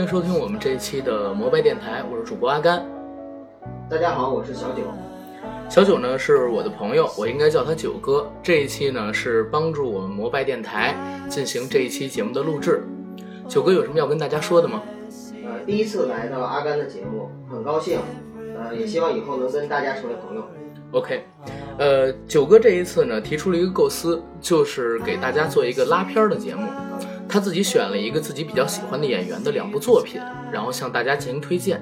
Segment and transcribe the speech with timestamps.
[0.00, 2.82] 欢迎收听我们这一期的摩拜电台，我是主播阿甘。
[3.86, 4.80] 大家好，我是小九。
[5.68, 8.26] 小九呢是我的朋友，我应该叫他九哥。
[8.42, 10.96] 这一期呢是帮助我们摩拜电台
[11.28, 12.82] 进行这一期节目的录制。
[13.46, 14.80] 九哥有什么要跟大家说的吗？
[15.44, 17.98] 呃，第一次来到阿甘的节目，很高兴。
[18.58, 20.42] 呃，也希望以后能跟大家成为朋友。
[20.92, 21.24] OK，
[21.76, 26.62] 呃，九哥这一次呢提出了一个构思，就是给大家做一个拉片儿的节目。
[27.30, 30.20] 他自己选了一个自己比较喜欢的演员的两部作品，
[30.52, 31.80] 然后向大家进行推荐。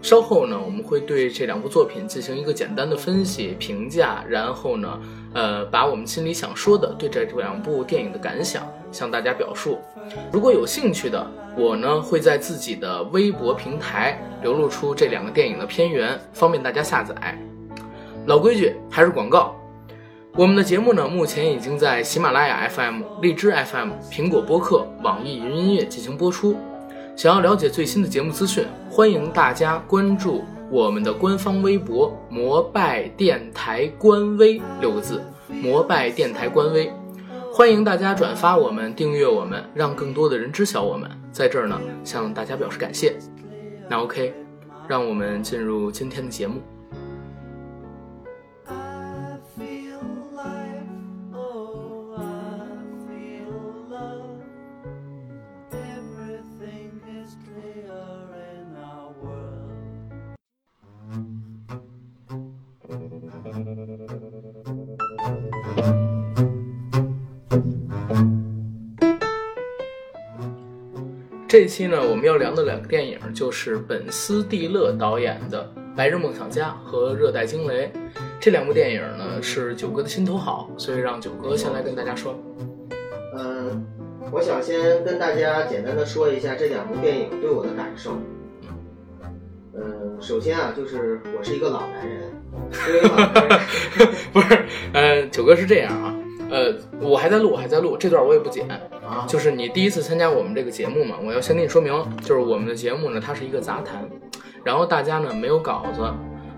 [0.00, 4.98] 稍后呢，我们会对这两部作品进行一个简单的分析、评价，然后呢，
[5.34, 9.78] 呃，把我们心里想说的对这两部电影的感想向大家表述。
[10.32, 17.36] 如果有兴趣的，我呢会在自己的微博平台流露出这两个电影的片源，方便大家下载。
[18.26, 19.57] 老规矩，还是广告。
[20.38, 26.56] 我们的节目呢，目前已经在喜马拉雅 FM、荔枝 FM、苹果播客、网易云音乐进行播出。
[27.16, 36.88] 想要了解最新的节目资讯，欢迎大家关注我们的官方微博“摩拜电台官微”六个字，“摩拜电台官微”。
[37.52, 41.10] 欢迎大家转发我们、订阅我们，让更多的人知晓我们。
[41.32, 43.16] 在这儿呢，向大家表示感谢。
[43.88, 44.32] 那 OK，
[44.86, 46.60] 让我们进入今天的节目。
[71.48, 77.86] 这一期呢，我们要聊的两个电影就是本·斯蒂勒导演的《白日梦想家》和《热带惊雷》。
[78.38, 82.38] 这两部电影呢是九哥的心头好，所以让九哥先来跟大家说。
[83.34, 83.82] 嗯，
[84.30, 88.12] 我想先跟大家简单的说一下这两部电影对我的感受。
[89.72, 92.30] 嗯，首先啊，就是我是一个老男人，
[92.70, 93.58] 作为老男人，
[94.34, 96.14] 不是，呃，九哥是这样啊，
[96.50, 98.68] 呃，我还在录，我还在录，这段我也不剪。
[99.08, 104.08] 啊，就是你第一次参加我们这个节目嘛，我要先跟你说明，就是我们的节目呢，它是一个杂谈，
[104.62, 106.02] 然后大家呢没有稿子，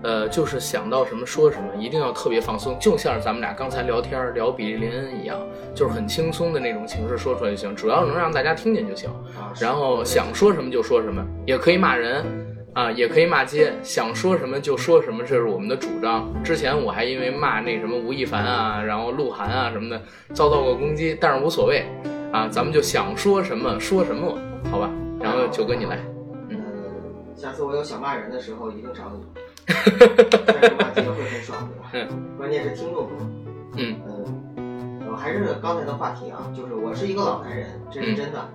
[0.03, 5.39] 呃，就是想到什么说什么，一定要特别放松，就像是咱们俩刚才聊天儿聊比利林恩一样，
[5.73, 9.09] 就是很轻松的那种形式说出来就行，主要能让大家听见就行。
[9.09, 12.23] 啊然后想说什么就说什么，也可以骂人，
[12.73, 16.27] 啊，也可以骂街，想说什么就说什么，这是我们的主张。
[16.43, 20.01] 之前我还因为骂那什么吴亦凡啊，然后鹿晗啊什么的，
[20.33, 21.85] 遭到过攻击，但是无所谓，
[22.31, 24.37] 啊，咱们就想说什么说什么，
[24.71, 24.89] 好吧？
[25.19, 25.99] 然后九哥你来，
[26.49, 26.57] 嗯，
[27.35, 29.23] 下次我有想骂人的时候一定找你。
[30.47, 31.89] 但是骂街会很爽，对吧？
[31.93, 32.07] 嗯。
[32.37, 33.11] 关键是听众多。
[33.75, 33.95] 嗯
[34.57, 38.49] 嗯，呃，还是刚才的话题啊，就是我是一个老男人，这是真的。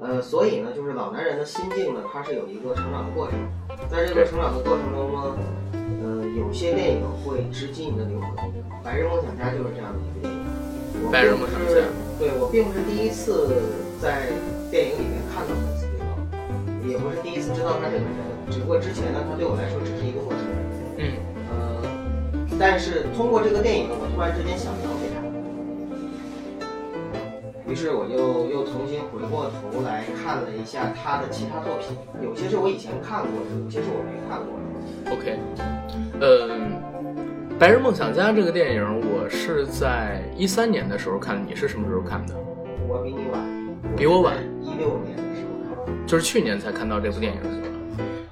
[0.00, 3.38] 呃，所以呢，就是老男人的心境呢，它是有一个成长的过程。
[3.90, 5.36] 在这个成长的过程中呢，
[6.02, 8.30] 呃，有些电影会直击你的灵魂，
[8.82, 10.55] 《白日梦想家》就是这样的一个电影。
[11.06, 11.86] 我白日梦想是家
[12.18, 13.62] 对我并不是第一次
[14.02, 14.26] 在
[14.74, 16.18] 电影里面看到粉丝对吧？
[16.82, 18.10] 也不是第一次知道他这个人，
[18.50, 20.58] 只不过之前呢，他对我来说只是一个陌生人。
[20.98, 21.14] 嗯
[21.46, 21.86] 呃，
[22.58, 25.22] 但是通过这个电影，我突然之间想了解他，
[27.70, 35.14] 于是我就又重新回过头来看了一下他的其他作品，有些是我以前看过的，有些是我没看过的。
[35.14, 35.38] ，OK，
[36.18, 36.74] 嗯，
[37.60, 38.82] 《白日梦想家》这个电影
[39.26, 42.34] 我是在一三年的时候看的，你是什么时候看的？
[42.86, 46.06] 我比你晚，比我晚，一六年的时候看的。
[46.06, 47.66] 就是去年才看到这部电影是吧？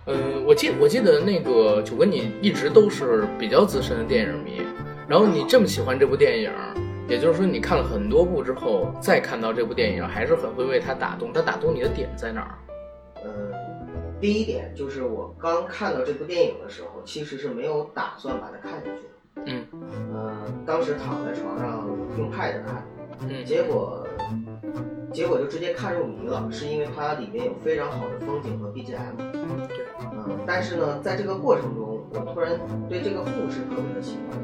[0.07, 4.63] 嗯，我记我记得那个九哥你一直都是比较资深的电影迷，
[5.09, 6.53] 然后你这么喜欢这部电影，
[7.09, 11.33] 也就是说你看了很多部之后，再看到这部电影，还是很会为它打动。
[11.33, 12.55] 它打动你的点在哪儿？
[13.17, 13.31] 呃，
[14.21, 19.14] 第一点就是我刚看到这部电影的时候，其实是没有打算把它看下去的。
[19.47, 19.67] 嗯
[20.13, 20.37] 呃，
[20.67, 21.87] 当时躺在床上
[22.17, 22.87] 用 pad 看，
[23.21, 24.07] 嗯结果
[25.13, 29.17] 结果就直接看入迷了，是因为它里面有非常好的风景和 BGM。
[29.69, 32.59] 对，嗯，但是呢，在这个过程中，我突然
[32.89, 34.39] 对这个故事特别的喜欢，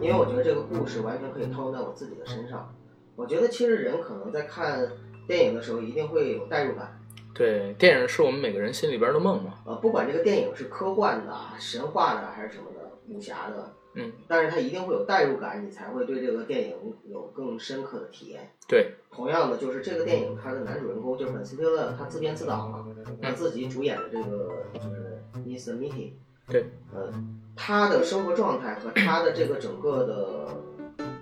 [0.00, 2.68] 因为我觉得这个故事完全可以套用在我自己的身上。
[3.14, 4.86] 我觉得其实人可能在看
[5.26, 6.98] 电影的时候，一定会有代入感。
[7.34, 9.54] 对，电影是我们每个人心里边的梦嘛。
[9.64, 16.76] 呃，不管这个电影是科幻的、神话的还是什么的、武侠的，嗯，但是它一定会有代入感，你才会对这个电影
[17.08, 18.52] 有更深刻的体验。
[18.68, 22.86] 对，同样的，就是这个电影它的男主人公就是本斯蒂勒，他自编自导嘛，
[23.22, 26.10] 他自己主演的这个就是《Miss Meeting》。
[26.48, 27.10] 对，呃，
[27.56, 30.48] 他的生活状态和他的这个整个的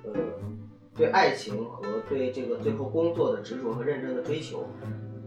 [0.02, 0.12] 呃
[0.96, 4.66] 对爱情和对这个最后工作的执着和认真的追求，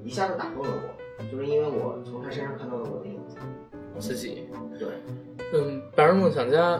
[0.04, 0.98] 一下子打动了我。
[1.32, 3.38] 就是因为我从他身上看到了我的影子。
[4.00, 4.48] 自己。
[4.78, 4.88] 对，
[5.52, 6.80] 嗯，白日梦想家，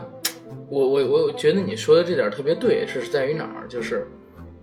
[0.70, 3.66] 我我我觉得你说的这点特别对，是在于哪儿？
[3.68, 4.06] 就是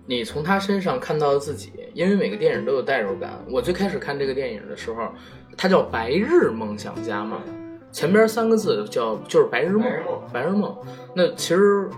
[0.06, 3.44] 你从他身上看到了自己，因为每个电影都有代入感。
[3.50, 5.08] 我最开始看这个电影的时候，
[5.56, 7.42] 它叫《白日梦想家》嘛，
[7.90, 9.84] 前边三个字叫就是白日梦
[10.32, 10.76] 白日梦。
[11.14, 11.88] 那其实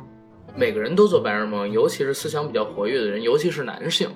[0.56, 4.08] 每个人都做白日梦，尤其是思想比较活跃的人，尤其是男性。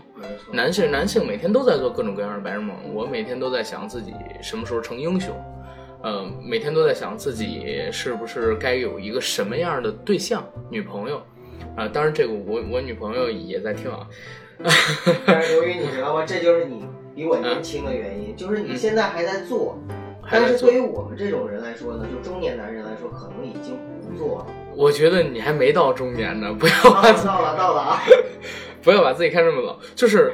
[0.53, 5.35] 男性男性每天都在做各种各样的白日梦，我每天都在想自己什么时候成英雄，
[6.03, 11.23] 呃，每天都在想自己是不是该有一个什么样的对象，女朋友，
[11.77, 14.07] 啊、当然这个我我女朋友也在听啊，
[15.25, 16.25] 但是由于你知道吗？
[16.27, 16.85] 这就是你
[17.15, 19.79] 比我年轻的原因，就是你现在还在做，
[20.31, 24.47] 但是对于我们这种人来说呢，就中年男人来说，可能已经不做了。
[24.75, 28.03] 我觉得你还没到中年呢，不要到了到了啊！
[28.83, 30.33] 不要把自己看这么老，就是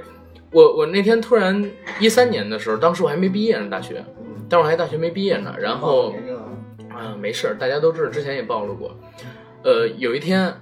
[0.52, 1.70] 我我那天突然
[2.00, 4.02] 一三年的时候，当时我还没毕业呢，大学，
[4.48, 6.10] 嗯，当时我还大学没毕业呢，然后。
[6.12, 6.42] 年龄了
[6.88, 8.90] 啊，没事儿，大家都知道，之前也暴露过。
[9.62, 10.52] 呃，有一天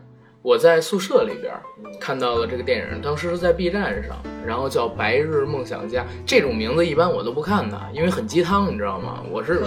[0.43, 1.63] 我在宿舍里边儿
[1.99, 6.03] 看到了这个电影，当时是在 B 站上，然后叫《白日梦想家》。
[6.27, 9.23] 这种名字一般我都不看的，因为很鸡汤，你知道吗？
[9.31, 9.63] 我是。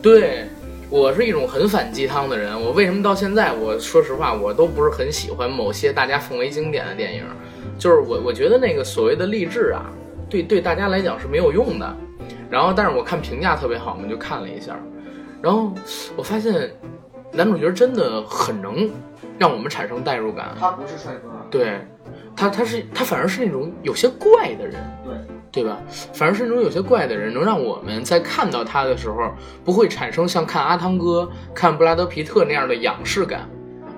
[0.00, 0.46] 对，
[0.88, 2.58] 我是一种很反鸡汤的人。
[2.58, 7.22] 我为什么到现在，我说实话，我都不是很喜欢某些大家奉为经典的电影，
[7.78, 9.92] 就是我我觉得那个所谓的励志啊，
[10.30, 11.96] 对对大家来讲是没有用的。
[12.50, 14.76] 然后，但是我看评价特别好我们，就看了一下，
[15.42, 15.72] 然后
[16.16, 16.70] 我发现
[17.32, 18.90] 男主角真的很能
[19.38, 20.54] 让我们产生代入感。
[20.58, 21.80] 他不是帅哥，对，
[22.36, 24.74] 他他是他反而是那种有些怪的人。
[25.04, 25.78] 对，对吧？
[26.14, 29.32] 反而是那种有些怪的人，能让我们在看到他的时候，
[29.64, 33.48] 不会产生像看阿汤哥、看布拉德皮特那样的仰视感，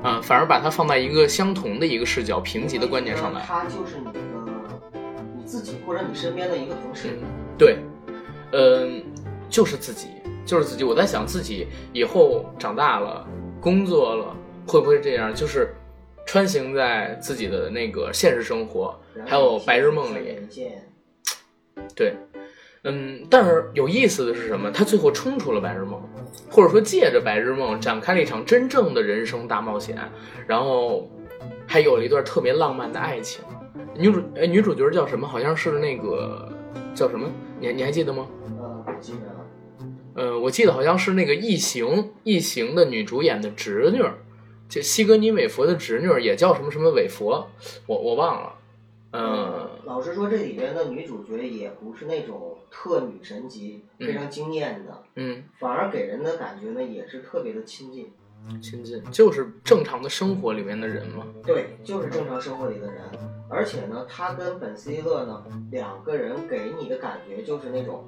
[0.03, 3.43] 啊、反而把他放在一个相同的一个视角、平级的观念上来。
[3.47, 4.21] 他就是你的
[5.37, 7.09] 你自己或者你身边的一个同事。
[7.21, 7.79] 嗯，对，
[8.57, 9.03] 嗯、
[9.49, 10.07] 就是自己，
[10.47, 10.85] 就是自己。
[10.85, 13.27] 我在想自己以后长大了，
[13.61, 15.35] 工作了，会不会这样？
[15.35, 15.75] 就是
[16.25, 18.97] 穿行在自己的那个现实生活，
[19.27, 20.39] 还有白日梦里。
[21.97, 22.15] 对，
[22.85, 24.71] 嗯，但是有意思的是什么？
[24.71, 26.01] 他最后冲出了白日梦，
[26.49, 29.99] 或者说借着白日梦展开了一场真正的人生大冒险，
[30.47, 31.11] 然后
[31.67, 33.45] 还有了一段特别浪漫的爱情。
[33.97, 35.27] 女主哎，女主角叫什么？
[35.27, 36.49] 好像是那个
[36.95, 37.29] 叫什么？
[37.65, 38.29] 你你还记得吗？
[38.61, 39.47] 呃，不记得了。
[40.15, 41.87] 呃，我记得好像是那个《异形》
[42.23, 44.15] 《异形》的女主演的侄女儿，
[44.69, 47.49] 就西格尼韦佛的侄女儿，也叫什么什么韦佛，
[47.87, 48.55] 我我忘了。
[49.13, 58.13] 嗯，老实说，这里边的女主角也不是那种特女神级、嗯非常惊艳的，嗯，反而给人的感觉呢也是特别的亲近。
[58.61, 61.27] 亲近就是正常的生活里面的人嘛。
[61.45, 63.03] 对，就是正常生活里的人。
[63.49, 68.05] 而且呢，他跟本斯蒂勒呢两个人给你的感觉就是那种，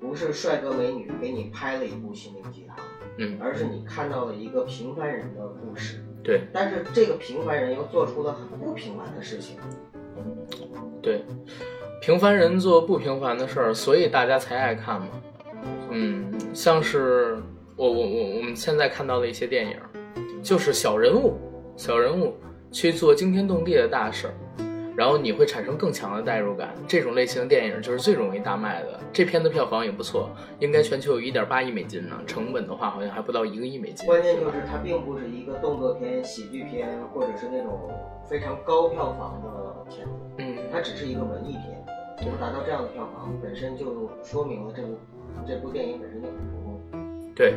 [0.00, 2.76] 不是帅哥美女给你拍了一部心灵鸡汤，
[3.18, 6.02] 嗯，而是你看到了一个平凡人的故事。
[6.22, 9.56] 对但是这个平凡人又做出了很不平凡的事情。
[11.02, 11.24] 对，
[12.00, 15.08] 平凡人做不平凡的事儿，所以大家才爱看嘛。
[15.90, 17.38] 嗯，像是
[17.78, 19.76] 我我我我们现在看到的一些电影，
[20.42, 21.34] 就是小人物
[21.76, 22.34] 小人物
[22.72, 24.34] 去做惊天动地的大事儿，
[24.96, 26.74] 然后你会产生更强的代入感。
[26.88, 28.98] 这种类型的电影就是最容易大卖的。
[29.12, 34.04] 这片子票房也不错，应该全球有一点八亿美金呢，成本的话好像还不到一个亿美金。
[34.08, 37.88] 关键就是它并不是一个动作片、喜剧片，或者是那种
[38.28, 41.78] 非常高票房的片子，嗯，它只是一个文艺片。
[42.26, 44.98] 能达到这样的票房，本身就说明了这部
[45.46, 46.67] 这部电影本身就很成功。
[47.38, 47.54] 对，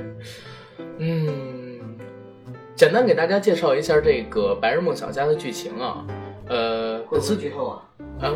[0.99, 1.97] 嗯，
[2.75, 6.05] 简单给大家介绍一下这个《白日梦想家》的剧情啊。
[6.47, 7.89] 呃，会不会剧透啊？
[8.21, 8.31] 啊，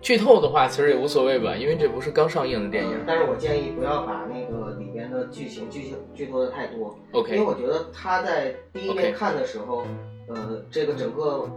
[0.00, 2.92] 剧透的话其实也无所谓吧，因为这不是刚上映的电影。
[3.04, 9.84] 但是我建议不要把那个里边的剧情剧剧透的太多，OK，，因为我觉得他在第一遍看的时候，
[10.28, 11.50] 呃，这个整个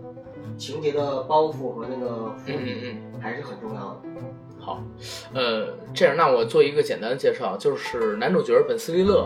[0.57, 2.75] 情节的包袱和那个伏嗯笔
[3.13, 4.01] 嗯还是很重要的。
[4.67, 4.83] 好，
[5.33, 9.25] 呃，这样那我做一个简单的介绍，就是男主角本斯利勒，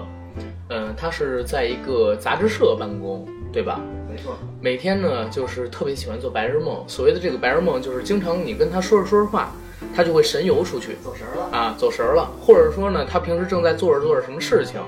[0.70, 3.82] 嗯、他是在一个杂志社办公，对吧？
[4.08, 6.84] 没错，每天呢，就是特别喜欢做白日梦。
[6.88, 9.52] 所谓的这个白日梦，就是经常你跟他说着说着话，
[9.96, 10.96] 他就会神游出去。
[11.04, 11.58] 走神儿了。
[11.58, 14.80] 啊，走神儿了，或者说呢，他平时正在做着做着什么事情，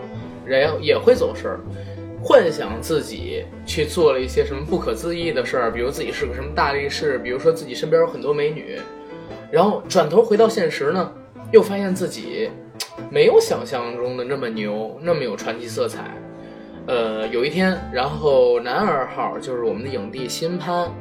[0.46, 1.60] 人也会走神儿，
[2.22, 8.78] 幻想自己去做了一些什么不可思议的事儿，比如自己是个什么大力士，比如说自己身边有很多美女，
[9.54, 11.12] 然后转头回到现实呢，
[11.52, 12.50] 又发现自己
[13.12, 16.06] 没有想象中的那么牛，那么有传奇色彩。
[16.88, 20.92] 呃，有一天，然后男二号就是我们的影帝辛潘，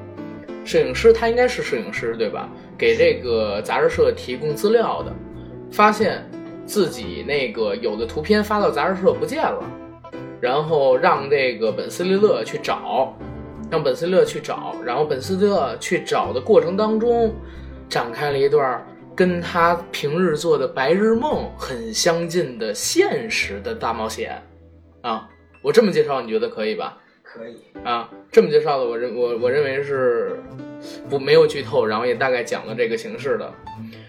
[0.66, 2.46] 摄影师他应该是摄影师对吧？
[2.76, 5.10] 给这个杂志社提供资料的，
[5.70, 6.22] 发现
[6.66, 9.64] 自己那个有的图片发到杂志社不见了，
[10.42, 13.16] 然后让这个本斯利勒去找，
[13.70, 17.34] 让本斯利勒去找，然后本斯利勒去找的过程当中，
[17.92, 18.82] 展开了一段
[19.14, 24.42] 跟他平日做的白日梦很相近的现实的大冒险，
[25.02, 25.28] 啊，
[25.60, 26.96] 我这么介绍你觉得可以吧？
[27.22, 27.58] 可以。
[27.84, 30.42] 啊，这么介绍的，我认我我认为是
[31.10, 33.52] 不没有剧透，然后也大概讲了这个形式的。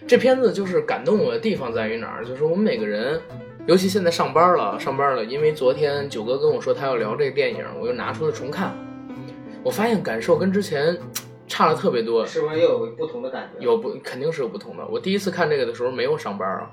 [0.08, 2.24] 这片子就是感动我的地方在于哪儿？
[2.24, 3.20] 就是我们每个人，
[3.66, 8.74] 尤其现在上班了，上班了，因为昨天九哥跟我说他要聊这个电影，我又拿出了重看，
[9.62, 10.98] 我发现感受跟之前
[11.48, 12.26] 差了特别多。
[12.26, 13.64] 是不是又有不同的感觉？
[13.64, 14.86] 有不肯定是有不同的。
[14.88, 16.72] 我第一次看这个的时候没有上班啊，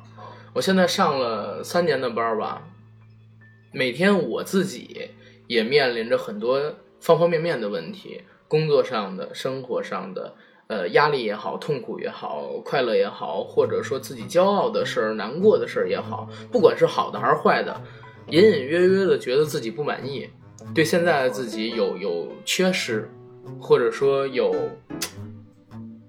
[0.53, 2.63] 我现在上了三年的班儿吧，
[3.73, 5.11] 每天我自己
[5.47, 6.61] 也面临着很多
[7.01, 10.35] 方方面面的问题，工作上的、生活上的，
[10.67, 17.81] 呃，压力也好，痛苦也好，快乐也好，或者说自己骄傲的事儿、难过的事儿也好，不管是好的还是坏的，
[18.29, 20.29] 隐隐约约的觉得自己不满意，
[20.75, 23.09] 对现在的自己有有缺失，
[23.59, 24.55] 或者说有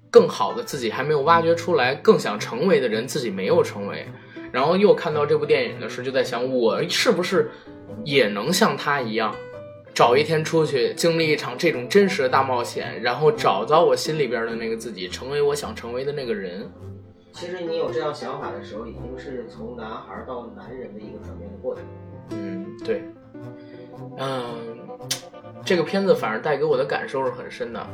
[0.09, 4.05] 更好的自己还没有挖掘出来，更想成为的人自己没有成为，
[4.51, 7.49] 然后又看到这部电影的时候，就在想我是不是
[8.03, 9.33] 也能像他一样，
[9.93, 16.69] 找一天出去经历一场这种真实的大冒险，然后找到我心里边的那个自己，成为我想成为的那个人。
[17.33, 21.83] 其实你有这样想法的时候，已经是从男孩到男人的一个转变的过程。
[22.31, 23.03] 嗯，对，
[24.17, 24.43] 嗯，
[25.63, 27.87] 这个片子反而带给我的感受是很深的。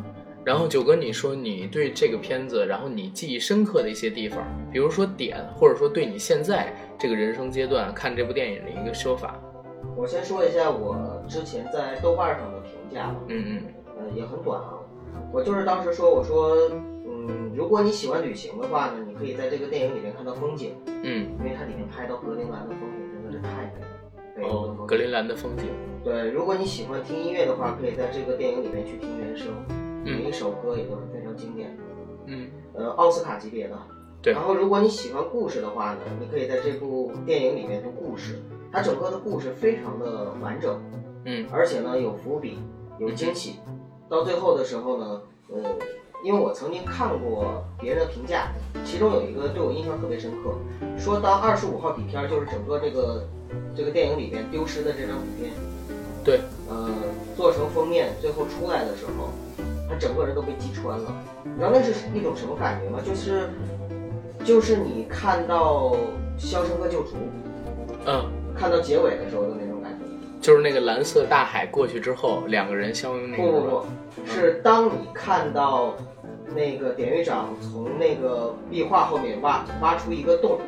[0.44, 9.38] 然后九哥，你说你对这个片子，然后你记忆深刻的一些地方，比如说点，或者说对你现在这个人生阶段看这部电影的一个说法。
[9.98, 13.62] 我先说一下我之前在豆瓣上的评价吧，嗯嗯
[14.00, 14.80] 呃，也很短啊。
[15.34, 16.56] 我就是当时说，我说，
[17.06, 23.66] 嗯，如果你喜欢旅行的话呢，你可以在这个电影里面看到风景，嗯，因为它里面拍到格陵兰的风景真的是太
[24.38, 24.48] 美了。
[24.48, 25.66] 哦，格陵兰的风景，
[26.08, 29.48] 对，如果你喜欢听音乐的话，可以在这个电影里面去听原声，
[30.06, 31.84] 每一首歌也都是非常经典的，
[32.28, 33.78] 嗯，呃，奥斯卡级别的。
[34.22, 34.32] 对。
[34.32, 40.82] 然后，如果你喜欢故事的话呢，你可以在这部电影里面读故事，它整个的故事非常的完整，
[41.26, 41.46] 嗯。
[41.52, 42.58] 而且呢有伏笔，
[43.00, 43.56] 有惊喜。
[44.08, 45.60] 到最后的时候呢，呃，
[46.24, 48.54] 因为我曾经看过别人的评价，
[48.86, 50.54] 其中有一个对我印象特别深刻，
[50.98, 53.28] 说当二十五号底片儿就是整个这个
[53.76, 55.52] 这个电影里面丢失的这张底片，
[56.28, 56.90] 对，呃，
[57.38, 59.30] 做成封面，最后出来的时候，
[59.88, 61.16] 他整个人都被击穿了。
[61.46, 63.00] 你知道那是一种什么感觉吗？
[63.00, 63.48] 就是，
[64.44, 65.96] 就是你看到
[66.38, 67.12] 《肖申克救赎》，
[68.08, 70.06] 嗯，看到结尾的时候的那种感觉。
[70.42, 73.86] 就是那个蓝色大海过去之后，两个人相拥那个不不不，
[74.26, 75.94] 是当你看到
[76.54, 80.60] 那个典狱长从那个壁画后面挖挖出一个洞，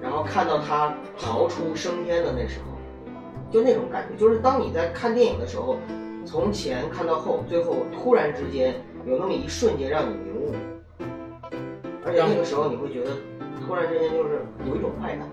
[0.00, 2.71] 然后看到他逃出升天的那时候，
[3.52, 5.76] 就那种感觉，就是当你在看电影的时候，
[6.24, 8.74] 从前看到后，最后突然之间
[9.06, 10.54] 有那么一瞬间让你明悟，
[12.04, 13.10] 而且那个时候你会觉得
[13.66, 15.28] 突然之间就是有一种快感。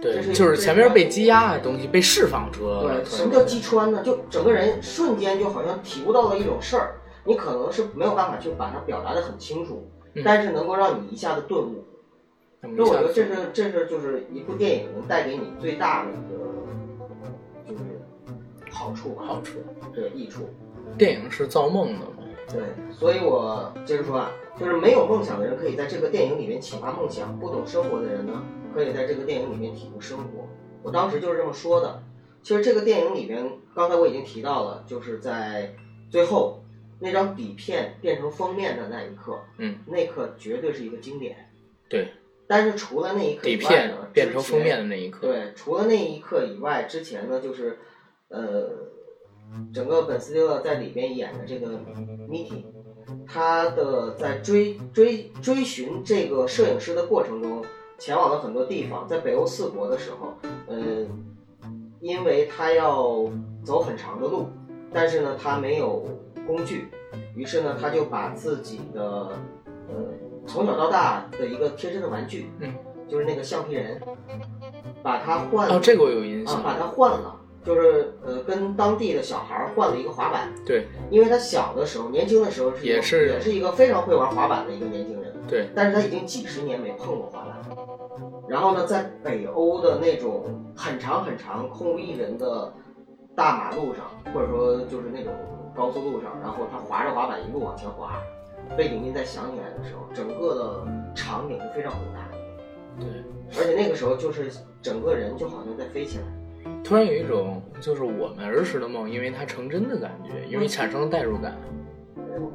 [0.00, 2.82] 对就是前面被积压的东西被释放出来了。
[2.82, 4.02] 对，什么叫击穿呢？
[4.02, 11.84] 就整个人瞬间就好像体悟到了一种事儿，你可能是没有办法去把它表达的很清楚，嗯但是能够让你一下子顿悟。
[12.60, 16.50] 那么所以我觉得这是这是就是一部电影能带给你最大的一个就是
[18.72, 19.58] 好处，好处。
[19.94, 20.48] 对益处。
[20.98, 22.06] 电影是造梦的嘛？
[22.50, 22.60] 对，
[22.92, 28.42] 所以我接着说啊，就是没有梦想的人可以在这个电影里面启发梦想，不懂生活的人呢，
[28.74, 30.48] 可以在这个电影里面体悟生活。
[30.82, 32.02] 我当时就是这么说的。
[32.42, 35.72] 其实这个电影里面，刚才我已经提到了，就是在
[36.10, 36.62] 最后
[36.98, 41.50] 那张底片变成封面的那一刻，嗯，那刻绝对是一个经典。
[41.88, 42.08] 对，
[42.48, 47.78] 但是除了那一刻底以外片呢，变成封面的那一刻，对，除了那一刻以外，之前呢就是，
[48.32, 48.70] 呃，
[49.72, 51.78] 整个本斯蒂勒在里边演的这个
[52.28, 52.64] Mitty，
[53.26, 57.62] 他的在追追追寻这个摄影师的过程中，
[57.98, 60.32] 前往了很多地方，在北欧四国的时候，
[60.66, 61.06] 呃，
[62.00, 63.30] 因为他要
[63.62, 64.46] 走很长的路，
[64.92, 66.08] 但是呢他没有
[66.46, 66.88] 工具，
[67.36, 69.02] 于是呢他就把自己的
[69.88, 69.94] 呃
[70.46, 72.72] 从小到大的一个贴身的玩具，嗯，
[73.06, 74.00] 就是那个橡皮人，
[75.02, 76.78] 把它换了哦，这个我有印啊，把。
[76.78, 87.52] 它换了，就是呃跟当地的小孩儿换了一个滑板，对因为他小的时候，年轻的时候是也是也是一个非常会玩滑板的一个年轻人，对，但是他已经几十年没碰过滑板。
[88.48, 90.44] 然后呢，在北欧的那种
[90.76, 92.70] 很长很长、空无一人的
[93.34, 95.32] 大马路上，或者说就是那种
[95.74, 98.20] 高速路上，然后他滑着滑板一路往前滑，
[98.76, 102.38] 背景音再响起来的时候，整个的场景是非常宏大的。
[103.00, 103.08] 对，
[103.58, 104.50] 而且那个时候就是
[104.82, 106.24] 整个人就好像在飞起来。
[106.84, 111.56] 突然有一种就是我们儿时的梦，因为它成真的感觉，因为产生了代入感。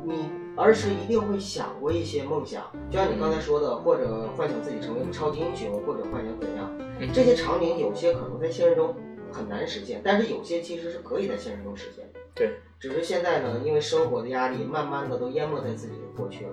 [0.03, 6.69] 你儿时一定会想过一些梦想，就像你刚才说的，或者幻想自己成为超级英雄，或者幻想怎样。
[6.99, 8.95] 嗯这些场景有些可能在现实中
[9.31, 12.05] 很难实现，但是有些其实是可以在现实中实现。
[12.33, 16.51] 对，只是现在呢，因为生活的压力，慢慢的都淹没在自己的过去了。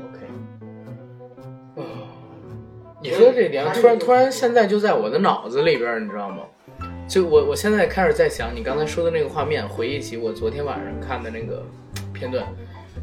[0.00, 0.26] OK，
[1.76, 1.82] 哦，
[3.02, 6.44] 你说这点突然突然现在就在我的脑子里边儿，你知道吗？
[7.12, 11.62] 就我我现在开始在想你刚才说的那个画面，回忆起我昨天晚上看的那个
[12.10, 12.42] 片段，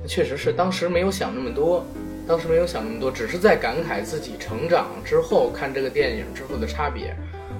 [0.07, 1.85] 确实是当时没有想那么多，
[2.27, 7.15] 当时没有想那么多，只是在感慨自己成长之后看这个电影之后的差别，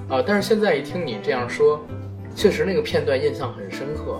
[0.08, 0.20] 啊！
[0.26, 1.80] 但是现在一听你这样说，
[2.34, 4.18] 确实那个片段印象很深刻，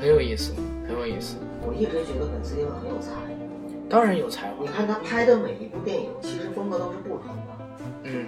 [0.00, 0.52] 很有意思，
[0.88, 1.36] 很有意思。
[1.64, 3.12] 我一直觉得本斯蒂勒很有才，
[3.88, 7.54] 当然有才华你，看他拍的每一部电影，其实风格都是不同的。
[8.02, 8.26] 嗯，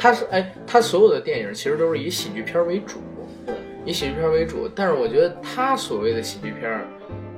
[0.00, 3.00] 他是哎，他所有的电影其实都是以喜剧片为主，
[3.44, 3.54] 对，
[3.84, 4.66] 以喜剧片为主。
[4.74, 6.80] 但是我觉得他所谓的喜剧片，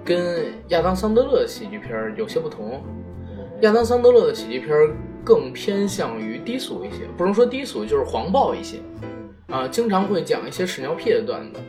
[0.04, 2.80] 跟亚当桑德勒的喜剧片有些不同。
[3.62, 4.70] 亚当桑德勒的喜剧片
[5.24, 8.78] 更偏向于低俗一些，不能说低俗，就是黄暴一些，
[9.48, 11.60] 啊，经常会讲一些屎尿屁的段子。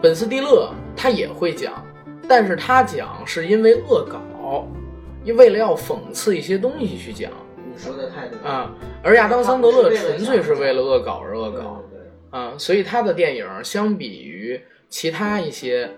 [0.00, 1.84] 本斯蒂勒他也会讲，
[2.26, 4.66] 但是他讲是因为恶搞，
[5.22, 7.30] 因为了要讽刺一些东西去讲
[7.74, 8.48] 你说的太对了。
[8.48, 8.74] 啊。
[9.02, 11.82] 而亚当桑德勒纯粹是为了恶搞而恶对搞
[12.30, 15.90] 啊，所以他的电影相比于其他一些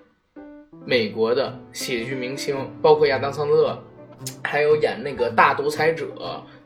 [0.84, 3.82] 美国的喜剧明星，包括亚当桑德勒，
[4.42, 6.06] 还有演那个大独裁者，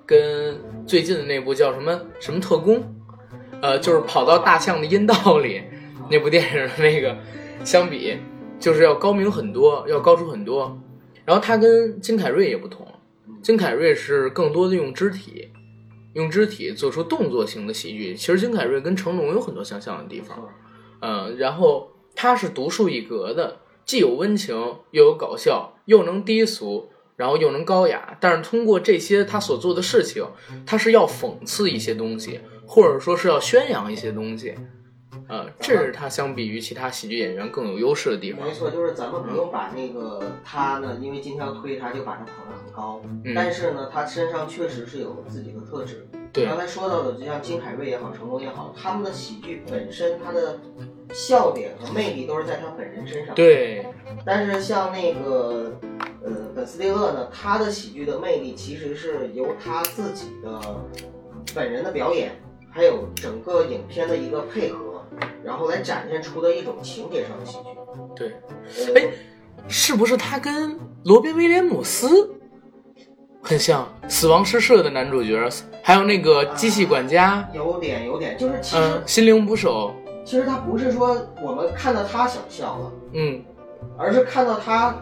[0.05, 2.83] 跟最近的那部叫什么什么特工，
[3.63, 5.63] 呃，就是跑到大象的阴道里
[6.11, 7.17] 那部电影的那个
[7.65, 8.19] 相比，
[8.59, 10.77] 就是要高明很多，要高出很多。
[11.25, 12.85] 然后他跟金凯瑞也不同，
[13.43, 15.49] 金凯瑞是更多的用肢体，
[16.13, 18.15] 用肢体做出动作型的喜剧。
[18.15, 20.49] 其实金凯瑞跟成龙有很多相像的地方。
[21.01, 24.55] 嗯，然后他是独树一格的，既有温情，
[24.91, 28.19] 又有搞笑，又能低俗，然后又能高雅。
[28.21, 30.23] 但是通过这些他所做的事情，
[30.67, 34.55] 他是要讽刺一些东西，或者说是要宣扬一些东西。
[35.29, 38.53] 呃，这是他相比于其他喜剧演员更有优势的地方没。
[38.53, 43.01] 错，就是咱们不用把那个他呢，因为今天要推他，就把他捧得很高。
[43.25, 46.07] 嗯但是呢，他身上确实是有自己的特质。
[46.33, 50.61] 对刚才说到的，就像金凯瑞也好，成龙也好，他们的喜剧本身，他的
[51.13, 53.35] 笑点和魅力都是在他本人身上。。
[53.35, 53.85] 对，
[54.25, 55.73] 但是像那个
[56.23, 60.61] 呃本斯蒂勒呢，他的喜剧的魅力其实是由他自己的
[61.53, 64.79] 本人的表演，还有整个影片的一个配合，
[65.45, 67.65] 然后来展现出的一种情节上的喜剧。
[68.15, 68.33] 对，
[68.95, 69.09] 呃哎，
[69.69, 72.31] 是不是他跟罗宾威廉姆斯
[73.43, 73.89] 很像？
[74.09, 75.49] 死亡诗社的男主角，
[75.83, 83.43] 还有那个机器管家，有点有点，就是其实、嗯，心灵捕手，其实他不是说我们看到他想笑了，嗯，
[83.97, 84.95] 而是看到他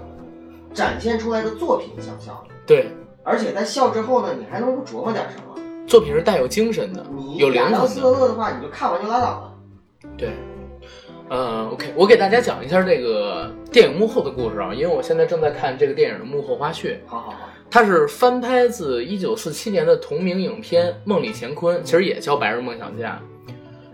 [0.73, 2.91] 展现出来的作品想笑了，对，
[3.25, 5.43] 而且在笑之后呢，你还能够琢磨点什么。
[5.87, 8.19] 作品是带有精神的，你有灵亚当斯魂的。
[8.19, 9.55] 特勒的话，你就看完就拉倒了。
[10.17, 10.31] 对，
[11.29, 16.99] 呃，OK，我给大家讲一下这个电影幕后的故事啊，因为我现在正在看这个电影的幕后花絮。
[17.07, 23.21] 好好好，它是翻拍自一九四七年的同名影片《梦里乾坤》，其实也叫《白日梦想家》。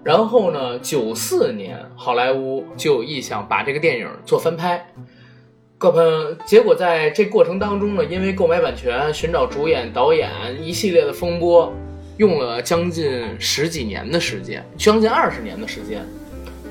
[0.04, 4.86] 然后呢，九四年好莱坞就有意向把这个电影做翻拍，
[5.78, 10.30] 各朋结果在这过程当中呢，因为购买版权、寻找主演、导演
[10.62, 11.72] 一系列的风波，
[12.16, 16.04] 用了将近十几年的时间，将近二十年的时间。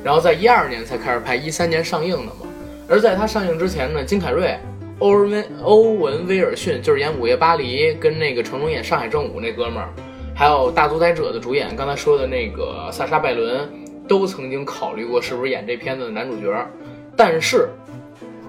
[0.03, 2.41] 然后在一二年才开始拍，一三年上映的嘛。
[2.89, 4.57] 而在它上映之前呢，金凯瑞、
[4.99, 9.89] 欧文欧文威尔逊就是演《午夜巴黎》跟那个成龙演《上海正午》那哥们儿，
[10.35, 13.69] 还有《大主宰者》的主演刚才说的那个萨莎拜伦，
[14.07, 16.53] 都曾经考虑过是不是演这片子的男主角。
[17.15, 17.69] 但是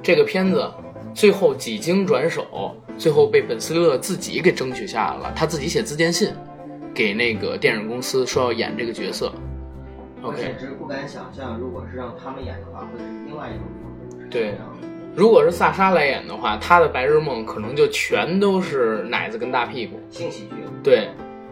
[0.02, 0.68] 这个片子
[1.14, 6.32] 最后几经转手，最后被本斯勒自己给争取下来了，他自己写自荐信
[6.94, 9.32] 给那个电影公司说要演这个角色。
[10.22, 14.26] 我 OK，简直不敢想象，如果是让他们演的话，会是另外一种风格。
[14.30, 14.54] 对
[15.14, 20.00] 如果是萨莎来演的话，她的白日梦可能就全都是奶子跟大屁股。
[20.08, 21.08] 性喜剧，对，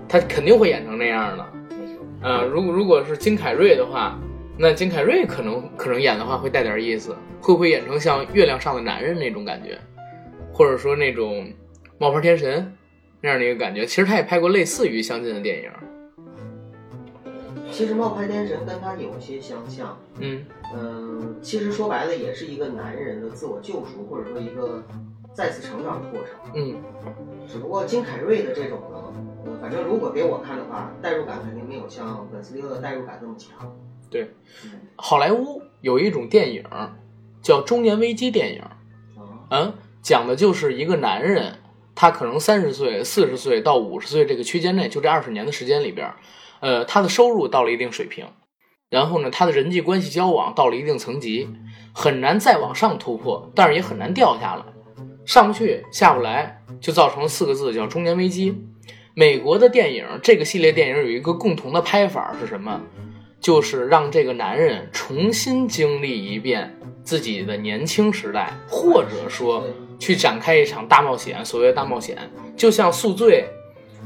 [0.09, 1.47] 她肯定会演成那样的。
[1.71, 2.05] 没错。
[2.23, 4.19] 呃，如果如果是金凯瑞的话，
[4.59, 9.79] 那金凯瑞可能可能演的话会带点意思，会不会演成像《月亮上的男人》那种感觉，
[10.53, 11.47] 或者说那种
[11.99, 12.73] 冒牌天神
[13.23, 13.87] 那样的一个感觉？
[13.87, 15.71] 其实他也拍过类似于相近的电影。
[17.71, 24.83] 其实《冒牌天神》跟他有些相像，嗯，嗯，其实说白了也是一个男人的自我救赎，或者说一个
[25.33, 26.53] 再次成长的过程。
[26.55, 26.77] 嗯，
[27.49, 33.75] 只不过金凯瑞的这种呢，反正如果给我看的话，代入感肯定没有像本斯利勒的代入感这么强。
[34.11, 34.31] 对
[34.65, 36.63] 嗯，好莱坞有一种电影
[37.41, 38.77] 叫中年危机电影，啊，
[39.51, 41.55] 嗯，讲的就是一个男人，
[41.95, 46.13] 他可能三十岁、四十岁到五十岁这个区间内，就这二十年的时间里边，
[46.61, 48.27] 呃，他的收入到了一定水平，
[48.91, 51.49] 然后呢，他的人际关系交往到了一定层级，
[51.93, 54.63] 很难再往上突破，但是也很难掉下来，
[55.25, 58.57] 上不去下不来，就造成了四个字叫中年危机。
[59.15, 62.81] 美国的电影这个系列电影有一个共同的拍法是什么？
[63.41, 69.67] 就是让这个男人重新经历一遍自己的年轻时代，或者说
[70.03, 71.45] 去展开一场大冒险。
[71.45, 72.19] 所谓的大冒险，
[72.57, 73.45] 就像《宿醉》，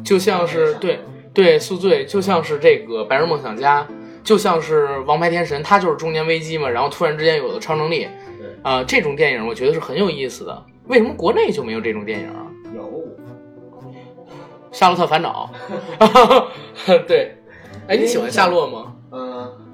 [0.04, 1.00] 就像是对
[1.32, 3.80] 对《宿醉》，就像是这个《白日梦想家》，
[4.22, 8.06] 就像是《王牌天神》，他就是中年危机嘛，然后突然之间有了超能力，
[8.38, 10.62] 对，啊、这种电影我觉得是很有意思的。
[10.88, 12.46] 为什么国内就没有这种电影啊？
[12.74, 12.82] 有，
[14.70, 15.50] 《夏洛特烦恼》
[17.08, 17.36] 对，
[17.88, 18.95] 哎，你喜欢夏洛吗？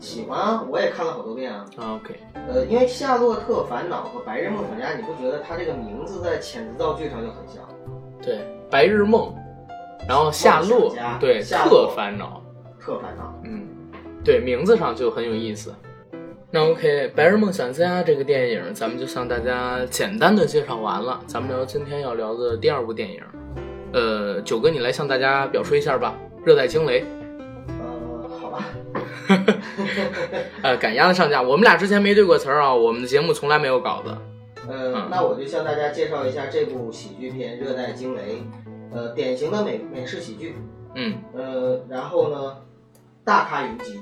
[0.03, 1.65] 呃，喜欢啊，我也看了好多遍啊。
[1.77, 2.17] 啊，OK，
[2.49, 7.62] 呃，因为《夏洛特烦恼》和《白日梦想家》，你不觉得它这个名字在遣词造句上就很像？
[8.21, 9.33] 对，白日梦，
[10.09, 12.43] 然后夏洛对，特烦恼，
[12.81, 13.33] 特烦恼。
[13.45, 13.65] 嗯，
[14.25, 15.73] 对，名字上就很有意思。
[16.51, 21.21] 那 OK，《白日梦想家》这个电影，咱们就向大家简单的介绍完了。
[21.27, 23.23] 咱们聊今天要聊的第二部电影，
[23.93, 27.01] 呃，九哥你来向大家表述一下吧，《热带惊雷》。
[30.62, 34.16] 呃，赶鸭子上架，我们俩之前没对过词儿啊，我们的节目从来没有稿子。
[34.68, 38.35] 呃嗯，那我就向大家介绍一下这部喜剧片《热带惊雷》，
[38.94, 40.54] 呃，典型的美美式喜剧，
[40.94, 42.56] 嗯，呃，然后呢，
[43.24, 44.00] 大咖云集，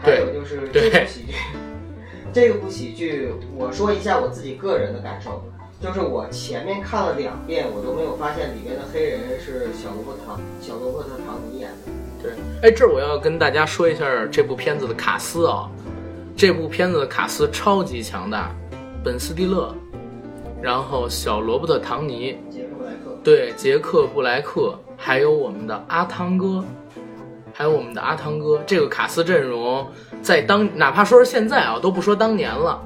[0.00, 1.34] 还有就是这部喜剧，
[2.32, 5.42] 这部喜剧，我说一下我自己个人的感受，
[5.80, 12.32] 就是我前面看了两遍，我都没有发现里面的黑人是小罗伯特唐小罗伯特唐尼演的，对，
[12.62, 15.68] 哎，这我要跟大家说一下这部片子的卡斯啊，
[16.36, 18.50] 这部片子的卡斯超级强大，
[19.02, 19.74] 本斯蒂勒，
[20.62, 26.64] 然后小罗伯特·唐尼，杰克布莱克，对，杰克·布莱克，还有我们的阿汤哥，
[27.52, 29.84] 还有我们的阿汤哥，这个卡斯阵容
[30.22, 32.80] 在当哪怕说是现在啊，都不说当年了，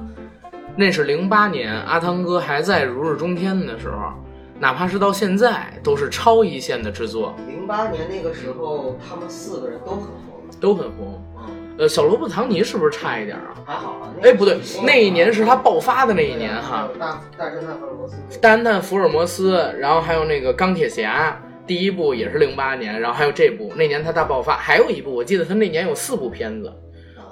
[0.75, 4.11] 那是零八年阿汤哥还在如日中天的时候，
[4.59, 11.23] 哪怕是到现在都是超一线的制作，零八年那个时候，他们四个人都很红，都很红。
[11.37, 13.53] 嗯，呃，小罗伯特·唐尼是不是差一点啊？
[13.65, 14.13] 还好啊。
[14.19, 16.89] 那哎，不对，那一年是他爆发的那一年哈。
[16.97, 26.73] 大大侦探福尔摩斯，大侦探福尔摩斯，然后还有那个钢铁侠，第一部也是零八年，然后还有这部，那年他大爆发，还有一部，我记得他那年有四部片子，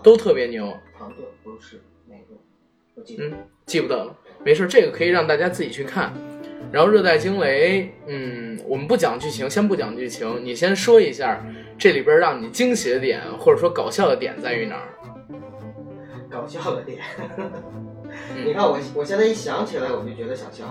[0.03, 2.35] 都特别牛，唐顿不是哪个？
[2.93, 3.25] 我记得。
[3.25, 3.33] 嗯，
[3.65, 6.13] 记不得了，没事，这个可以让大家自己去看。
[6.75, 11.41] 然后《热带惊雷》，嗯，我们不讲剧情，先不讲剧情，你先说一下
[11.77, 14.89] 这里边让你惊喜的点，或者说搞笑的点在于哪儿？
[16.29, 16.99] 搞笑的点。
[18.43, 20.65] 你看我，我现在一想起来，我就觉得想笑，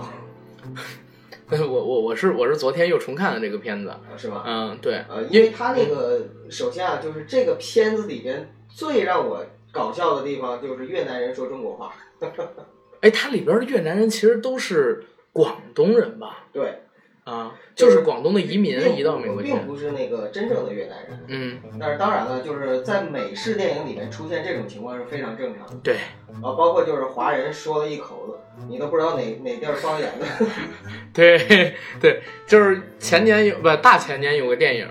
[1.49, 4.43] 我我我是我是昨天又重看了这个片子，是吧？
[4.45, 11.91] 嗯，对，呃，因为他那个，首先啊，就是这个片子里边最让我搞笑的地方，就是越南人说中国话。
[13.01, 15.03] 哎，它里边的越南人其实都是
[15.35, 16.45] 广东人吧？
[16.53, 16.79] 对，
[17.25, 19.49] 啊，就是广东的移民并移到美国去。
[19.49, 21.19] 并不是那个真正的越南人。
[21.27, 25.95] 嗯，但是当然了，就是在美式电影里面出现这种情况是非常正常的对，
[26.41, 30.25] 啊，包括就是华人说了一口子，你都不知道哪哪地儿方言的。
[31.13, 34.87] 对 对，就是前年有不大前年有个电影，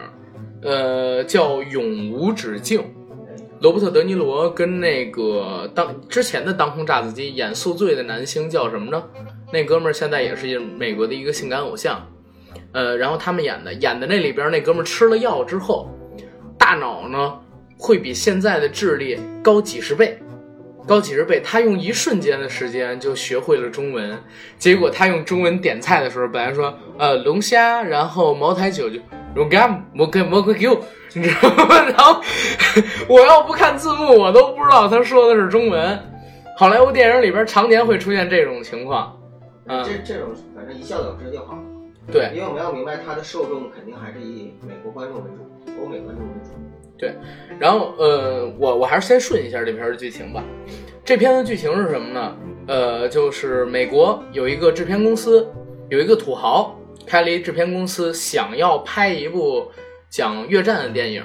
[0.60, 2.80] 呃，叫《永无止境》，
[3.60, 9.02] 罗伯特·德尼罗跟那个当之前的当红炸子鸡演宿醉的男星叫什么呢？
[9.52, 12.00] 那哥们儿现在也是美国的一个性感偶像，
[12.72, 15.88] 呃，然后他们演的演的那里边那哥们儿吃了药之后，
[16.58, 17.38] 大脑呢
[17.78, 20.18] 会比现在的智力高几十倍。
[20.86, 24.18] 高几十倍，他用一瞬间的时间就学会了中文。
[24.58, 29.00] 结果他用中文点菜的时候，本来说呃龙虾，然后茅台酒就
[29.34, 30.78] 龙干蘑根蘑根酒，
[31.14, 31.82] 你知道吗？
[31.88, 32.20] 然后
[33.08, 35.98] 我要不看字幕，我都不知道他说的是中文。
[36.58, 39.16] 好莱坞电影里边常年会出现这种情况，
[39.66, 41.58] 嗯，这这种反正一笑了之就好。
[42.12, 46.50] 对因为我们要明白，它的受众肯定还是以美国观众为主，欧美观众为主。
[46.96, 47.14] 对
[47.58, 50.44] 然后呃，我我还是先顺一下这片儿的剧情吧。
[51.04, 52.36] 这片的剧情是什么呢？
[52.66, 55.50] 呃，就是美国有一个制片公司，
[55.88, 59.70] 有一个土豪开了一制片公司，想要拍一部
[60.08, 61.22] 讲越战的电影，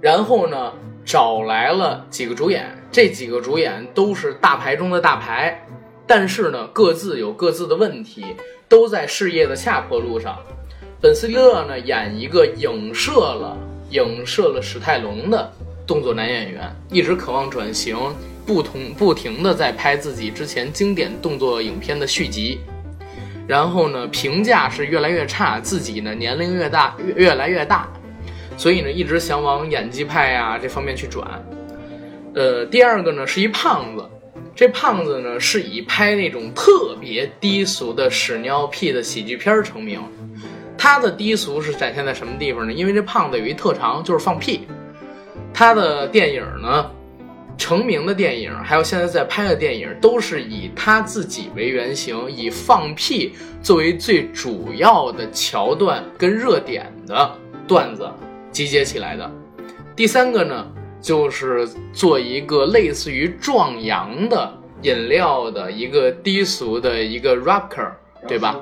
[0.00, 0.72] 然后呢
[1.04, 5.64] 找来了几个主演，这几个主演都是大牌中的大牌，
[6.14, 8.22] 但是呢各自有各自的问题，
[8.68, 10.38] 都在事业的下坡路上。
[11.00, 13.56] 本斯蒂勒呢演一个影射了
[13.88, 15.50] 影射了史泰龙的
[15.86, 17.96] 动作男演员，一直渴望转型，
[18.44, 22.60] 不同不停的在拍自己之前经典动作影片的续集。
[23.48, 27.88] 然后呢，评价是越来越差，自己呢年龄越大越越来越大，
[28.58, 31.26] 所以呢一直想往演技派呀、这方面去转。
[32.34, 34.04] 呃，第二个呢是一胖子，
[34.54, 40.00] 这胖子呢是以拍那种特别低俗的屎尿屁的喜剧片成名。
[40.76, 42.72] 他的低俗是展现在什么地方呢？
[42.72, 44.62] 因为这胖子有一特长就是放屁。
[45.54, 46.90] 他的电影呢，
[47.56, 57.30] 成名的电影，还有现在在拍的电影，都是以他自己为原型，以放屁作为最主要的桥段跟热点的
[57.68, 58.10] 段子
[58.50, 59.30] 集结起来的。
[59.94, 60.66] 第三个呢，
[61.02, 67.90] 就是做一个类似于壮阳的饮料的一个低俗的一个 rapper，
[68.26, 68.58] 对吧？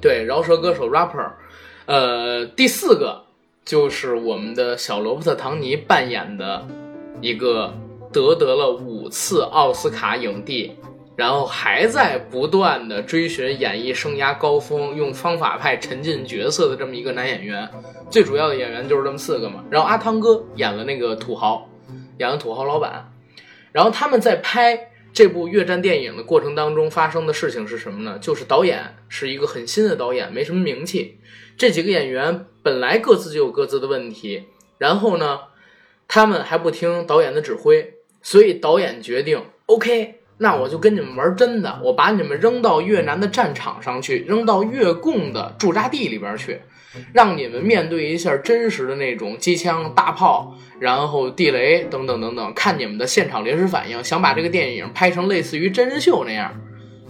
[0.00, 1.30] 对，饶舌歌手 rapper。
[1.84, 3.22] 呃，第四个
[3.64, 6.66] 就是我们的小罗伯特·唐尼扮演的
[7.20, 7.74] 一个
[8.10, 10.72] 得得了五次奥斯卡影帝，
[11.20, 17.68] 然后还在不断的追寻演艺生涯高峰，用方法派沉浸角色的这么一个男演员。
[18.10, 19.62] 最主要的演员就是这么四个嘛。
[19.70, 21.68] 然后阿汤哥演了那个土豪，
[22.16, 23.12] 演了土豪老板。
[23.70, 28.18] 然后他们在拍这部越战电影的过程当中发生的事情是什么呢？
[28.18, 31.18] 就是导演是一个很新的导演，没什么名气。
[31.58, 34.44] 这几个演员本来各自就有各自的问题，
[34.78, 35.40] 然后呢，
[36.08, 46.58] 他们还不听导演的指挥，所以导演决定，OK，那我就跟你们玩真的，我把你们扔到越南的战场上去，扔到越共的驻扎地里边去，
[47.12, 56.58] 让你们面对一下真实的那种机枪、大炮，然后地雷等等等等，看你们的现场临时反应，想把这个电影拍成类似于真人秀那样，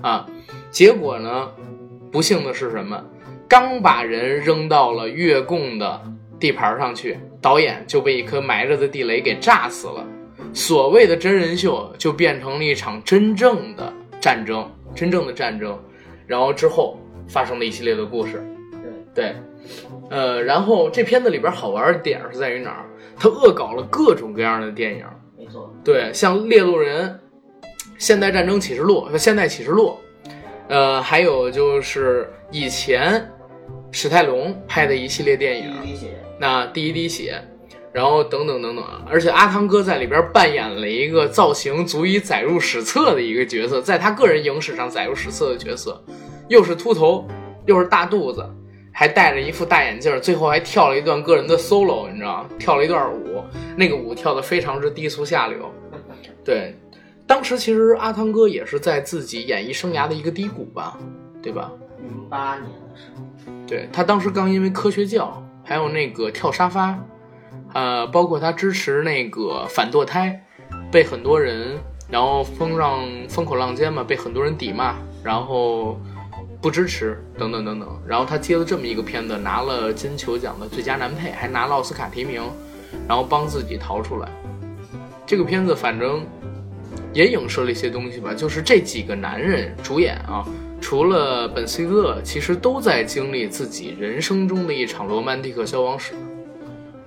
[0.02, 0.26] 啊，
[0.72, 1.50] 结果呢，
[2.10, 3.00] 不幸的是什么？
[3.48, 6.02] 刚把人扔到了越共的
[6.40, 10.04] 地盘上去，导演就被一颗埋着的地雷给炸死了。
[10.52, 15.78] 所谓的真人秀就变成了一场真正的战争，真正的战争。
[16.26, 18.42] 然后之后发生了一系列的故事。
[19.12, 19.34] 对，
[20.10, 22.86] 呃，然后这片子里边好玩的点是在于哪儿？
[23.18, 25.04] 它恶搞了各种各样的电影。
[25.36, 27.08] 没错，对，像《猎鹿人》
[27.98, 29.96] 《现代战争启示录》《现代启示录》，
[30.68, 33.28] 呃，还有就是以前
[33.90, 36.06] 史泰龙拍的一系列电影，第一滴血，
[36.38, 37.42] 那第一滴血，
[37.92, 46.00] 然后等等等等啊，而且阿汤哥在里边扮演了一个造型足以载入史册的一个角色，在他个人影史上载入史册的角色，
[46.48, 47.26] 又是秃头，
[47.66, 48.48] 又是大肚子，
[48.92, 52.48] 还戴着一副大眼镜，最后还跳了一段个人的 solo，你知道吗？
[52.58, 53.42] 跳了一段舞，
[53.76, 55.70] 那个舞跳的非常之低俗下流。
[56.44, 56.76] 对，
[57.26, 60.96] 当时其实阿汤哥也是在自己演艺生涯的一个低谷吧，
[61.42, 61.72] 对吧？
[62.02, 66.98] 零八年的时候，对他当时刚因为科学教，还有那个跳沙发，
[67.72, 70.44] 呃，包括他支持那个反堕胎，
[70.90, 71.78] 被很多人，
[72.10, 75.98] 然后风浪风口浪尖嘛，被很多人抵骂，然后
[76.60, 77.88] 不支持等等等等。
[78.06, 82.42] 然后他接了这么一个片子，拿了金球奖的最佳男配，还拿了奥斯卡提名，
[83.06, 84.28] 然后帮自己逃出来。
[85.24, 86.26] 这个片子反正
[87.12, 90.44] 也影射了一些东西吧，就是这几个男人主演啊，
[90.80, 96.14] 除了本·斯蒂勒，其实都在经历自己人生中的一场罗曼蒂克消亡史。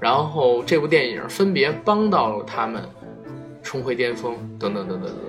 [0.03, 2.81] 然后这部电影分别帮到了他们
[3.61, 5.25] 重回巅峰，等等等等等等。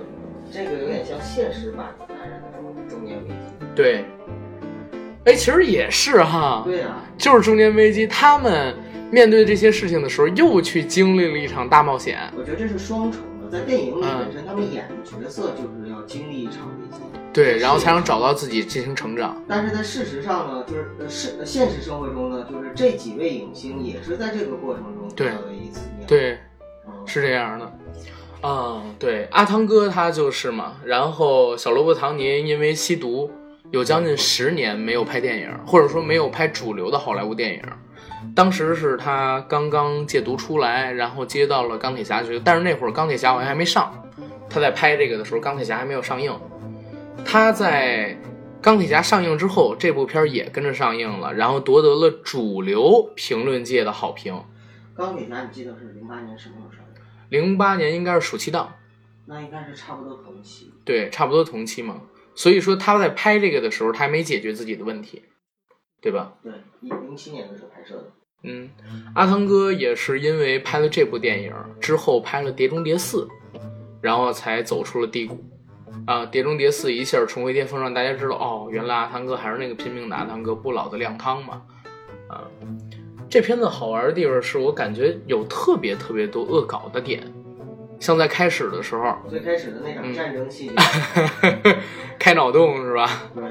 [0.51, 3.65] 这个有点像现实版的男人的中年危机。
[3.73, 4.03] 对，
[5.23, 8.75] 哎，其实也是哈，对啊，就是中年危机，他们
[9.09, 12.19] 面对这些事情的时候，又去经历了一场大冒险。
[12.37, 16.97] 我觉得这是双重的，在电影里嗯本身他们演的角色就是要经历一场危机，
[17.35, 19.43] 对，然后才能找到自己进行成长。
[19.45, 25.33] 但是在事实上呢，就是呃是呃现实生活中呢，就是这几位影星也是在这个过程中对
[26.07, 26.39] 对，
[26.87, 27.69] 嗯，是这样的。
[28.39, 33.29] 啊、对，阿汤哥他就是嘛，然后小罗伯特·唐尼因为吸毒，
[33.69, 37.61] 有将近十年没有拍电影，或者说没有拍主流的好莱坞电影。
[38.33, 43.91] 当时是他刚刚戒毒出来，然后接到了钢铁侠角，但是那会儿钢铁侠好像还没上，
[44.49, 46.31] 他在拍这个的时候，钢铁侠还没有上映。
[47.25, 48.15] 他在
[48.61, 54.41] 钢铁侠上映之后，这部片儿也跟着上映了，然后夺得了主流评论界的好评。
[54.95, 57.01] 钢铁侠你记得是零八年什么时候上映？
[57.29, 58.73] 零八年应该是暑期档，
[59.25, 60.71] 那应该是差不多同期。
[60.85, 62.03] 对，差不多同期嘛。
[62.35, 65.23] 所以说他在拍这个的时候，他还没解决自己的问题，
[66.01, 66.35] 对吧？
[66.41, 68.11] 对，一零七年的时候拍摄的。
[68.43, 68.69] 嗯，
[69.15, 73.27] 阿汤哥也是因为拍了这部电影之后，拍了《碟中谍四》，
[74.01, 75.43] 然后才走出了低谷。
[76.05, 81.61] 啊，《碟中谍四》一下重回巅峰，让大家知道哦，原来阿汤哥还是那个拼命的阿汤哥，不老的靓汤嘛。
[82.27, 82.43] 啊。
[83.27, 87.21] 这片子好玩的地方是我感觉有特别特别多恶搞的点，
[87.99, 90.73] 像在开始的时候最开始的那场嗯战争戏节，
[92.19, 93.09] 开脑洞是吧？
[93.33, 93.43] 对，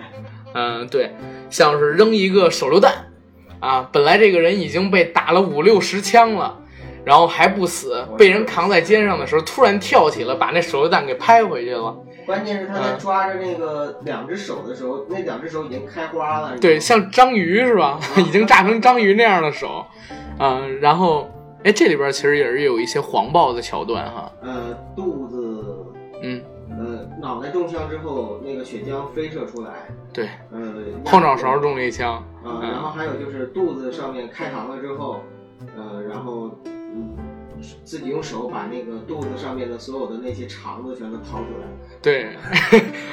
[0.55, 1.11] 嗯，对，
[1.51, 3.13] 像是扔一个手榴弹，
[3.59, 6.63] 啊，本来这个人已经被打了五六十枪了，
[7.05, 11.95] 然后还不死，被人扛在肩上的时候，突然跳起了，把那手榴弹给拍回去了。
[12.27, 12.99] 关键是他在嗯。
[12.99, 16.57] 抓着那个两只手的时候，那两只手已经开花了。
[16.59, 17.99] 对，像章鱼是吧？
[18.19, 19.85] 已经炸成章鱼那样的手，
[20.39, 21.29] 嗯，然后，
[21.65, 25.65] 哎，这里边其实也是有一些黄暴的桥段哈，呃，肚子，
[26.23, 29.71] 嗯，呃，脑袋中枪之后，那个血浆飞射出来，
[30.13, 30.61] 对，呃，
[31.05, 35.21] 后脑勺中了一枪，啊，然后嗯，还有就是肚子上面开膛了之后，
[35.77, 37.17] 呃，然后嗯，
[37.85, 41.67] 自己用手把那个肚子上面的所有的那些肠子全都掏出来，
[42.03, 42.29] 对，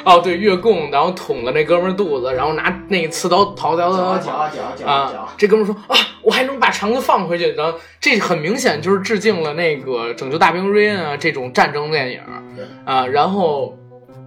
[0.03, 4.19] 哦对，越供，然后捅了那哥们儿肚子，然后拿那个刺刀掏掏掏掏。
[4.19, 12.21] 搅啊这哥们儿说啊，我还能把肠子放回去，然后这很明显就是致敬了那个《拯救大兵瑞恩》啊这种战争电影
[12.55, 13.77] 对啊，然后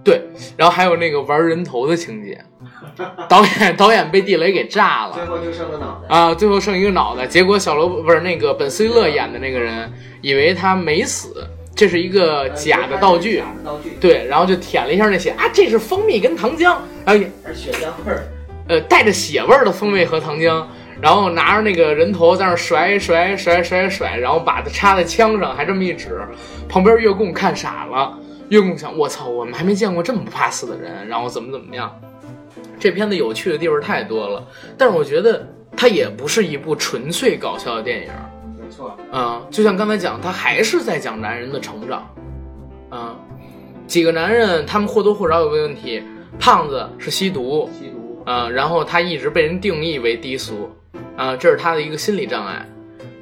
[0.05, 0.21] 对，
[0.55, 2.39] 然后还有那个玩人头的情节，
[3.27, 5.13] 导演导演被地雷给炸了。
[5.13, 6.15] 最后就剩个脑袋。
[6.15, 9.91] 啊，最后剩一个脑袋，结果小罗不是那个本斯蒂勒演的那个人
[10.21, 13.43] 以为他没死，这是一个呃假的道具。
[13.63, 18.27] 道具，，对，然后就舔了一下那血啊，这是蜂蜜跟糖浆，然后也还是血浆味儿。
[18.67, 20.63] 呃带着血味儿的蜂蜜和糖浆，
[21.01, 26.21] 然后拿着那个人头在那甩甩甩甩甩，然后把它插在枪上，还这么一指，
[26.69, 28.17] 旁边月供看傻了，
[28.49, 31.93] 越共想我操，我们还没见过这么不怕死的人，然后怎么怎么样。
[32.79, 34.45] 这片子有趣的地方太多了，
[34.77, 38.07] 但是我觉得它也不是一部纯粹搞笑的电影，
[38.59, 42.07] 没错，嗯，就像刚才讲，他还是在讲男人的成长。
[42.91, 43.15] 嗯，
[43.87, 46.03] 几个男人他们或多或少有个问题，
[46.39, 50.69] 胖子是吸毒，吸毒，啊，然后他一直被人定义为低俗，
[51.15, 52.65] 啊，这是他的一个心理障碍。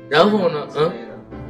[0.10, 0.92] 然后呢，嗯，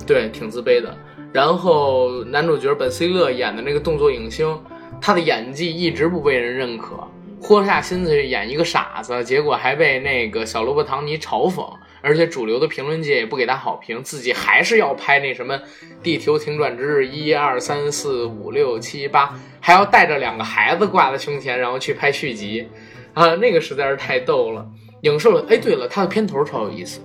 [0.05, 0.95] 对，挺自卑的。
[1.33, 4.57] 然后男主角本斯利勒演的那个动作影星，
[5.01, 7.05] 他的演技一直不被人认可，
[7.41, 11.67] 豁下心思去演一个傻子，结果还被那个小罗伯·唐尼嘲讽，
[12.01, 15.57] 而且主流的评论界也不给他好评，自己还是要拍那什么
[16.03, 22.67] 《地球停转之日》一二三四五六七八，还要带着两个孩子挂在胸前，然后去拍续集，
[23.15, 24.63] 啊，那个实在是太逗了。
[25.01, 27.01] 影射了，哎，对了，他的片头超有意思。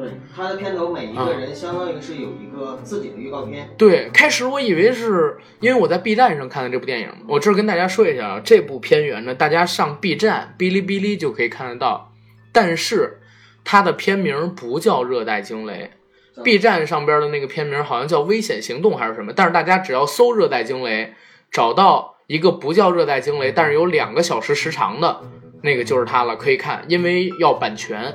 [0.00, 12.14] 对，他的片头每一啊个人相当于是有一个自己的预告片，对，开始我以为是因为我在 B 站上看的这部电影，我这儿跟大家说一下啊，这部片源呢，大家上 B 站、哔哩哔哩就可以看得到，
[12.50, 13.20] 但是
[13.62, 15.90] 它的片名不叫《热带惊雷》
[16.42, 21.04] ，B 站上边的那个片名好像叫《危险行动》还是什么，但是大家只要搜《热带惊雷》，
[21.50, 25.20] 找到一个不叫《热带惊雷》，但是有两个小时时长的
[25.62, 28.14] 那个就是它了，可以看，因为要版权，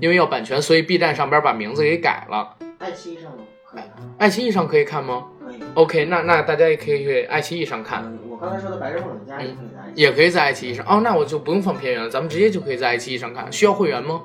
[0.00, 2.56] 因为要版权，所以 B 站上边把名字给改了。
[2.78, 3.32] 爱奇艺上
[3.64, 5.26] 可以看，爱奇艺上可以看吗？
[5.44, 5.56] 可以。
[5.74, 10.86] OK，那那大家也可以去爱奇艺上看，嗯，我刚才说的《白日梦想家》也可以在爱奇艺，也可以在爱奇艺上。
[10.88, 13.50] 哦，那我就不用放片源了，咱们直接就可以在爱奇艺上看。
[13.52, 14.22] 需要会员吗？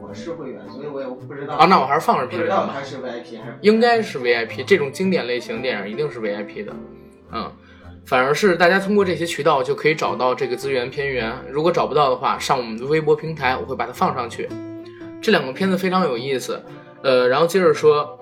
[0.00, 1.54] 我是会员，所以我也不知道。
[1.54, 2.56] 啊，那我还是放着片源吧。
[2.56, 6.72] 知道它是 VIP 还是应该是 VIP，这种经典类型电影一定是 VIP 的。
[7.32, 7.50] 嗯，
[8.04, 11.32] 反而是大家通过这些渠道就可以找到这个资源片源。
[11.48, 14.48] 如果找不到的话，上我们的微博平台，我会把它放上去。
[15.20, 16.62] 这两个片子非常有意思。
[17.02, 18.18] 呃，然后接着说，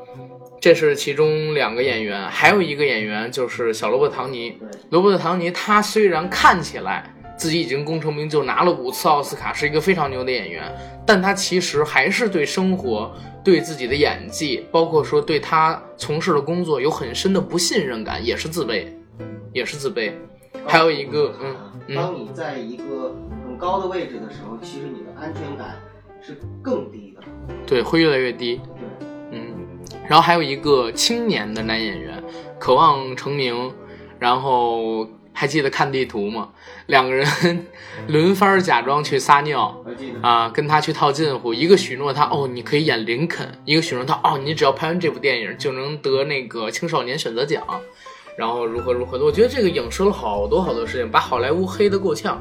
[0.61, 4.50] 这是其中两个演员，还有一个演员就是小罗伯特·唐尼。
[4.50, 10.64] 对罗伯特·唐尼他虽然看起来自己已经功成名就，拿了五次奥斯卡，是一个非常牛的演员，
[11.06, 13.12] 但他其实还是对生活、
[13.44, 18.87] 对自己的演技，包括说对他从事的工作有很深的不信任感，也是自卑，
[19.52, 20.12] 也是自卑。
[20.66, 25.76] 还有一个，嗯嗯，当你在一个很高的位置的时候，其实你的安全感
[26.29, 27.22] 是更低的。
[27.66, 28.57] 对，会越来越低。
[28.57, 29.41] 对，嗯，
[30.07, 32.22] 然后还有一个青年的男演员，
[32.59, 33.72] 渴望成名，
[34.18, 36.51] 然后还记得看地图吗？
[36.87, 37.26] 两个人
[38.09, 40.20] 轮番假装去撒尿我记得。
[40.29, 47.64] 啊，跟他去套近乎，一个许诺他哦你可以演林肯，一个许诺他哦你只要拍完这部电影就能得那个青少年选择奖，
[48.37, 49.24] 然后如何如何的。
[49.24, 52.39] 我觉得这个影射了好多好多事情，把好莱坞黑得够呛。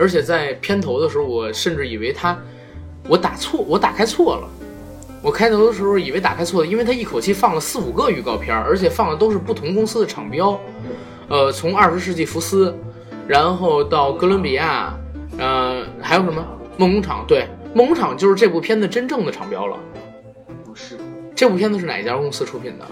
[0.00, 2.40] 而且在片头的时候，我甚至以为他，
[3.08, 4.48] 我打错，我打开错了。
[5.20, 10.58] 我开头的时候以为打开错了，因为他一口气放了四五个预告片，而且放的都是不同公司的厂标。
[11.28, 12.72] 呃，从二十世纪福斯，
[13.26, 14.94] 然后到哥伦比亚，
[15.36, 16.46] 呃，还有什么
[16.76, 17.24] 梦工厂？
[17.26, 19.76] 对，梦工厂就是这部片子真正的厂标了。
[20.64, 20.96] 不是，
[21.34, 22.86] 这部片子是哪家公司出品的？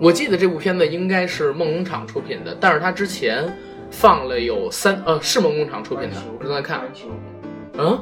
[0.00, 3.52] 我记得这部片子应该是梦工厂出品的，但是它之前
[3.90, 6.16] 放了有三，呃，是梦工厂出品的。
[6.38, 6.82] 我正在看，
[7.76, 7.98] 嗯，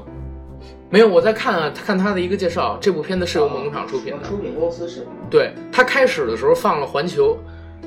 [0.89, 4.23] 没有，我在看啊，看他的一个介绍，这部片子是由某工厂出品的。
[4.23, 7.37] 出品公司是对他开始的时候放了环球，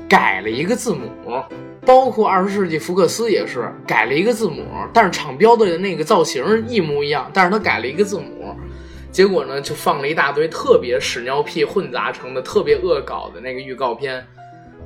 [0.06, 1.08] 改了一个字母，
[1.86, 8.54] 包括二十世纪福克斯也是改了一个字母，但是厂标的那个造型一模一样，但是他改了一个字母，
[9.10, 14.22] 结果呢就放了一大堆特别屎尿屁混杂成的特别恶搞的那个预告片。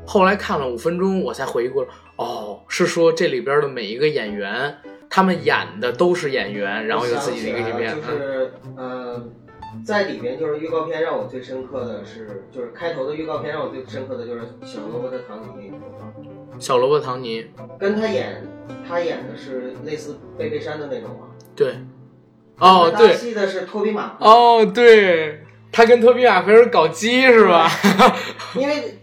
[0.07, 4.73] 后来看了五分钟，我才回忆过来，哦，是说这里边的每一个演员，
[5.15, 8.03] 他们演的都是演员，然后有自己的一个影片就。
[8.03, 9.23] 是呃，
[9.87, 15.71] 在里面就是预告片让我最深刻的是，就是开头的预告片让我最深刻的就是小萝卜的·唐尼
[16.59, 17.47] 小萝卜唐尼，
[17.79, 18.43] 跟他演
[18.89, 21.29] 他演的是类似贝贝山的那种吗。
[21.55, 21.77] 对，
[22.59, 27.71] 哦搭对，戏的是托比马，哦对，他跟托比马奎尔搞基是吧？
[28.57, 28.99] 因为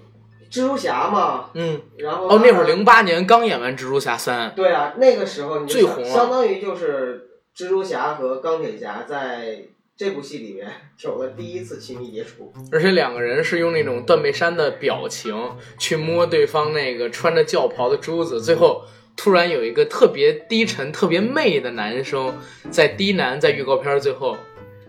[0.51, 9.63] 蜘蛛侠嘛，嗯，然后哦那会儿零八年刚演完蜘蛛侠三，对啊，那个时候你最红了相相当于就是蜘蛛侠和钢铁侠在
[9.95, 10.67] 这部戏里面
[11.03, 12.51] 有了第一次亲密接触。
[12.71, 15.35] 而且两个人是用那种断背山的表情
[15.77, 18.83] 去摸对方那个穿着轿袍的珠子，最后
[19.15, 22.33] 突然有一个特别低沉、特别媚的男生
[22.69, 24.35] 在低喃，在预告片最后，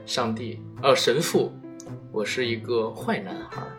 [0.06, 1.52] 上帝，呃，神父，
[2.12, 3.71] 我是一个坏男孩儿，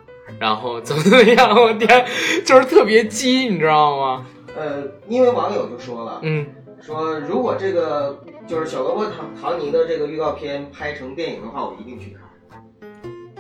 [0.44, 2.06] 然后怎么怎么样， 我天，
[2.44, 4.26] 就是特别鸡，你知道吗？
[4.58, 6.46] 呃，因为网友就说了，嗯，
[6.82, 12.62] 说如果这个就是小萝卜唐唐尼的这个预告片拍成电影的话，我一定去看。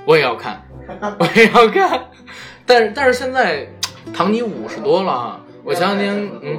[0.05, 0.65] 我也要看，
[1.19, 2.05] 我也要看，
[2.65, 3.67] 但是但是现在
[4.13, 6.57] 唐尼五十多了啊，我前两天嗯。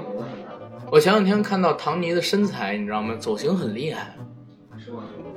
[0.91, 3.15] 我前两天看到唐尼的身材，你知道吗？
[3.19, 4.15] 走形很厉害。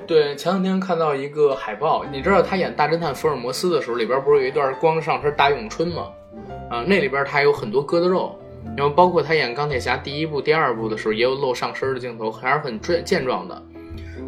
[0.07, 6.07] 对，前两天看到一个海报，你知道他演大侦探福尔摩斯的时候，里边不是有一段光着上身打咏春吗？
[6.69, 8.39] 啊，那里边他有很多疙瘩肉，
[8.77, 13.61] 然后包括他演钢铁侠第一部、第二部的时候，也有露上身的镜头，还是很健健壮的。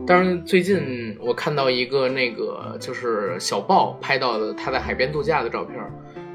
[0.06, 5.80] 但是最近我看到一个那个就是小报拍到的他在海边度假的照片，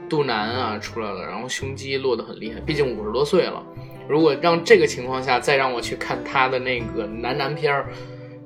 [0.09, 3.62] 肚腩啊出来了，然后胸肌落得很厉害，毕竟五十多岁了。
[4.09, 7.86] 如果让这个情况下再让我去看他的那个男男片儿，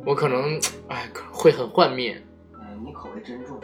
[0.08, 2.16] 我可能哎会很幻灭。
[2.54, 3.60] 嗯，你口味真重。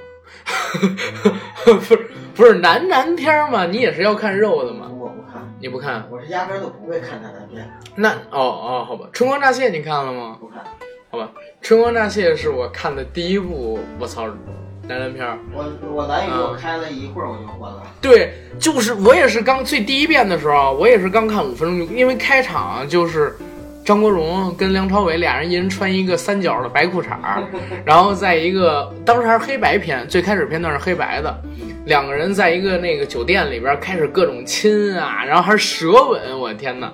[1.65, 4.91] 不是不是男男片儿嘛，你也是要看肉的嘛？
[4.93, 6.07] 我不看，你不看？
[6.11, 7.67] 我是压根儿都不会看男男片，
[7.97, 10.37] 那哦哦，好吧，《春光乍泄》你看了吗？
[10.39, 10.63] 不看。
[11.11, 11.31] 好吧，
[11.63, 14.27] 《春光乍泄》是我看的第一部，我操，
[14.87, 15.39] 男男片儿。
[15.55, 15.65] 我
[15.95, 17.83] 我蓝宇嗯我开了一会儿我就关了。
[18.03, 23.35] 对，就是我也是刚最第一遍的时候，我也是刚看五分钟就，因为开场就是
[23.85, 27.45] 张国荣跟梁朝伟俩人一人穿一个三角的白裤衩儿，
[27.85, 31.35] 然后在一个当时还是黑白片，最开始片段是黑白的，
[31.85, 36.91] 两个人在一个那个酒店里边开始各种亲啊，然后还是舌吻，我的天呐，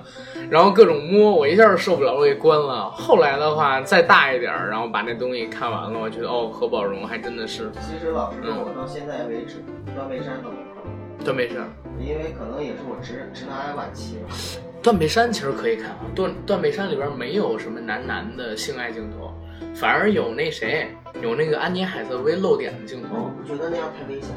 [0.49, 2.89] 然后各种摸，我一下就受不了，我给关了。
[2.91, 9.63] 后来的话再大一点儿，然后把那东西看完了，我觉得哦，何宝荣还真的是其实老实说，我到现在为止，
[9.95, 11.57] 断背山都没看过，断背山。
[12.01, 14.35] 因为可能也是我直直男癌晚期吧。
[14.81, 19.33] 断背山其实可以看啊，断断背山里边没有什么男男的性爱镜头，
[19.75, 20.89] 反而有那谁，
[21.21, 23.31] 有那个安妮海瑟薇露点的镜我头。
[23.37, 24.35] 不觉得那样太危险了。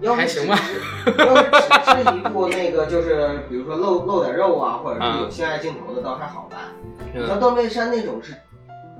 [0.00, 0.56] 要是还行吧
[1.18, 6.60] 要是只是一部那个，就是比如说露露点肉啊，或者是有性爱镜头的，倒还好办。
[7.14, 8.34] 嗯像断背山那种是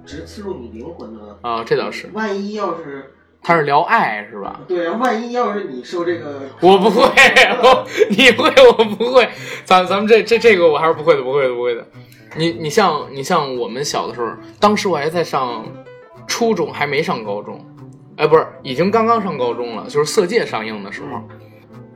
[0.04, 3.12] 直刺入你灵魂的，啊，这倒是，万一要是
[3.42, 4.60] 他是聊爱是吧？
[4.68, 7.06] 对啊，万一要是你受这个， 我不会，
[7.62, 9.28] 我你会，我不会。
[9.64, 11.86] 咱咱们这这这个我还是不会的，不会的，不会的。
[12.36, 15.64] 你你像你像我们小的时候，当时我还在上
[16.26, 17.64] 初中，还没上高中，
[18.16, 21.22] 哎，不是，已经刚刚上高中了，就是《色戒》上映的时候。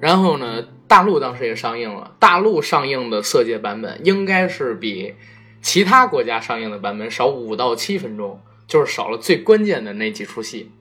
[0.00, 5.14] 然后呢，大陆当时也上映了，大陆上映的《色戒》版本应该是比
[5.60, 10.72] 其他国家上映的版本少五到七分钟，就是少了最关键的那几出戏。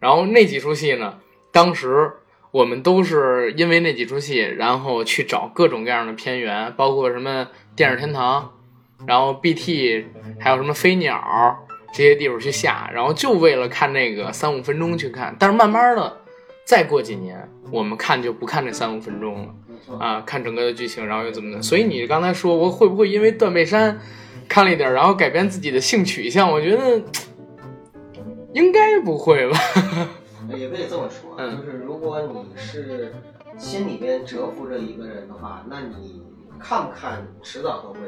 [0.00, 1.18] 然后那几出戏呢，
[1.52, 2.10] 当时
[2.50, 7.46] 我们都是因为那几出戏，然后去找各种各样的片源，包括什么
[7.76, 8.52] 电视天堂，
[9.06, 10.06] 然后 BT，
[10.38, 15.36] 还有什么飞鸟这些地方去下，然后就为了看那个三五分钟去看。
[15.38, 16.16] 但是慢慢的，
[16.64, 19.54] 再过几年，我们看就不看这三五分钟了。
[19.98, 21.60] 啊，看整个的剧情，然后又怎么的？
[21.60, 23.98] 所以你刚才说我会不会因为断背山
[24.48, 26.48] 看了一点儿，然后改变自己的性取向？
[26.48, 27.02] 我觉得
[28.52, 29.58] 应该不会吧。
[30.56, 33.12] 也可以这么说，嗯就是如果你是
[33.58, 36.22] 心里边蛰伏着一个人的话，那你
[36.58, 38.00] 看不看，迟早都会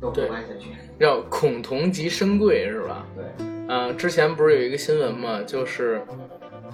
[0.00, 0.70] 都会弯下去。
[0.98, 3.06] 叫恐同即身贵是吧？
[3.14, 6.02] 对，嗯、之前不是有一个新闻嘛，就是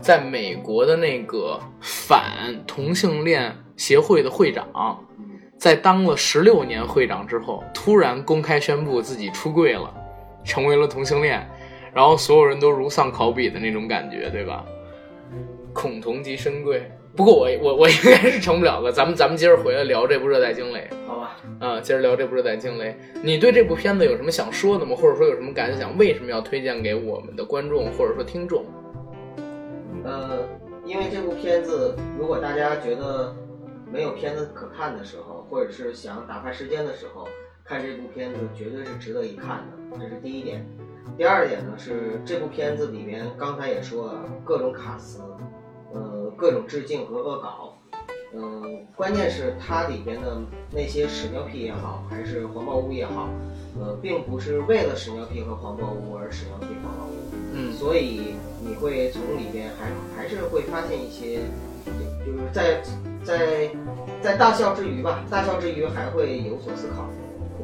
[0.01, 4.67] 在美国的那个反同性恋协会的会长，
[5.19, 9.93] 嗯，在当了十六年会长之后，突然公开宣布自己出柜了，
[10.45, 11.47] 成为了同性恋，
[11.97, 14.67] 然后所有人都如丧考妣的那种感觉，对吧？
[15.73, 16.93] 恐同即深贵。
[17.17, 22.91] 不过我我我应该是成不了了，咱们咱们接着回来聊这部《热带惊雷》好吧，啊，接着聊这部《热带惊雷》。
[23.23, 24.95] 你对这部片子有什么想说的吗？
[24.95, 25.97] 或者说有什么感想？
[25.97, 28.67] 为什么要推荐给我们的观众或者说听众？
[30.05, 30.47] 呃，
[30.85, 33.35] 因为这部片子，如果大家觉得
[33.91, 37.27] 没有片子可看的时候，或者是想打发时间的时候，
[37.65, 40.63] 看这部片子绝对是值得一看的，这是第一点。
[41.17, 45.23] 第二点呢是这部片子里面，刚才也说了各种卡司，
[45.95, 47.75] 呃，各种致敬和恶搞，
[48.35, 50.37] 嗯、关键是它里边的
[50.71, 53.31] 那些屎尿屁也好，还是黄毛屋也好，
[53.81, 57.17] 呃，并不是为了屎尿屁和黄毛屋而屎尿屁黄毛屋，
[57.55, 61.41] 嗯所以你会从里边还还是会发现一些，
[62.27, 62.83] 就是在
[63.25, 63.71] 在
[64.21, 67.09] 在大笑之余吧，大笑之余还会有所思考。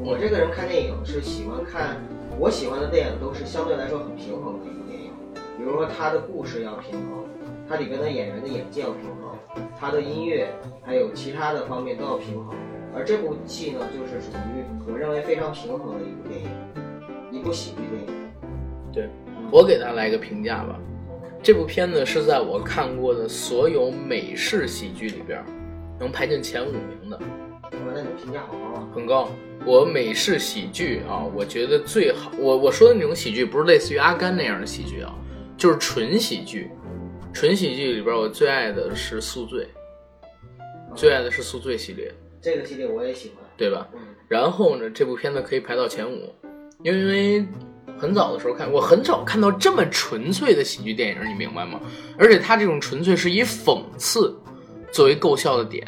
[0.03, 2.01] 我这个人看电影是喜欢看，
[2.39, 5.11] 我喜欢的电影都是相对来说很平衡的一部电影，
[5.57, 7.25] 比如说它的故事要平衡，
[7.69, 10.53] 它里边的演员的演技要平衡，它的音乐
[10.83, 12.55] 还有其他的方面都要平衡。
[12.95, 16.49] 而这部戏呢，就是属于我认为非常平衡的一部电影，
[17.31, 18.07] 一部喜剧电影。
[18.91, 19.09] 对
[19.51, 20.79] 我给他来一个评价吧。
[21.41, 25.43] 这部片子是在我看过的所有美式喜剧里边
[25.99, 27.23] 能排进前五名的，哇，
[27.93, 28.87] 那你评价好高啊！
[28.93, 29.29] 很高。
[29.65, 32.31] 我美式喜剧啊，我觉得最好。
[32.37, 35.13] 我我说的那种喜剧，不是类似于阿甘那样的喜剧啊，
[35.57, 36.69] 就是纯喜剧。
[37.33, 39.63] 纯喜剧里边，我最爱的是《宿醉》，
[40.95, 43.37] 最爱的是《宿醉》系列，这个系列我也喜欢。
[43.57, 43.87] 对吧？
[43.93, 46.31] 嗯，然后呢，这部片子可以排到前五，
[46.83, 47.45] 因为
[47.97, 51.79] 很早的时候看，我很少看到这么纯粹的喜剧电影，你明白吗？
[52.17, 54.35] 而且它这种纯粹是以讽刺
[54.91, 55.87] 作为构笑的点，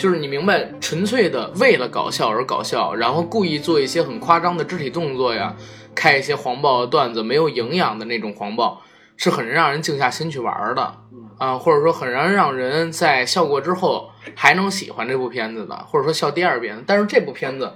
[0.00, 5.54] 就是你明白，纯粹的为了搞笑而搞笑，然后故意做一些很夸张的肢体动作呀，
[5.94, 8.80] 开一些黄暴的段子，没有营养的那种黄暴，
[9.18, 10.94] 是很让人静下心去玩的。
[11.38, 16.82] 啊，或者说很让让人在笑过之后还能喜欢这部片子的，或者说笑第二遍。
[16.86, 17.74] 但是这部片子，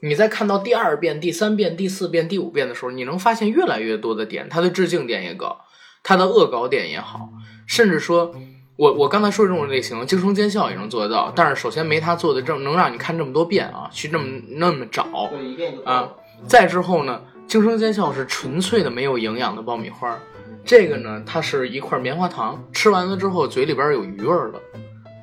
[0.00, 5.60] 你在看到第二遍、第三遍、第四遍、第五遍的时候，你能发现越来越多的点，它的致敬点也高，
[6.04, 7.30] 它的恶搞点也好，
[7.66, 8.34] 甚至说，
[8.76, 11.32] 我我刚才说这种类型，惊声尖笑也能做得到。
[11.34, 16.12] 但是首先没他做的这么能让你看这么多遍啊，去这么那么找，对，一遍就啊。
[16.46, 20.18] 再之后呢，惊声尖笑是纯粹的没有营养的爆米花儿，
[20.64, 24.60] 这个呢，它是一块棉花糖，吃完了之后嘴里边有余味儿的，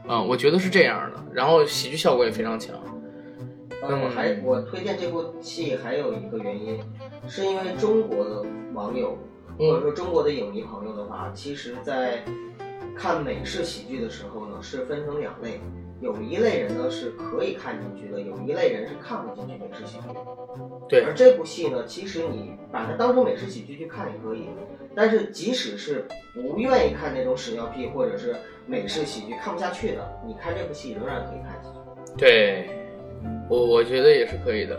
[0.08, 1.22] 啊、我觉得是这样的。
[1.34, 2.74] 然后喜剧效果也非常强，
[3.84, 6.80] 嗯，我还我推荐这部戏还有一个原因，
[7.28, 8.44] 是因为中国的
[8.74, 9.18] 网友
[9.58, 12.24] 或者说中国的影迷朋友的话，其实在
[12.98, 15.60] 看美式喜剧的时候呢，是分成两类，
[16.00, 20.08] 有一类人呢是可以看进去的，有一类人是看不进去美式喜剧。
[20.90, 24.48] 对而这部戏呢，其实你把它当成美式喜剧去看也可以，
[24.94, 28.36] 但是即使是不愿意看那种屎尿屁或者是
[28.68, 31.80] 美式喜剧看不下去的，你看这部戏仍然可以看进去。
[32.18, 32.70] 对
[33.50, 34.78] 我我觉得也是可以的，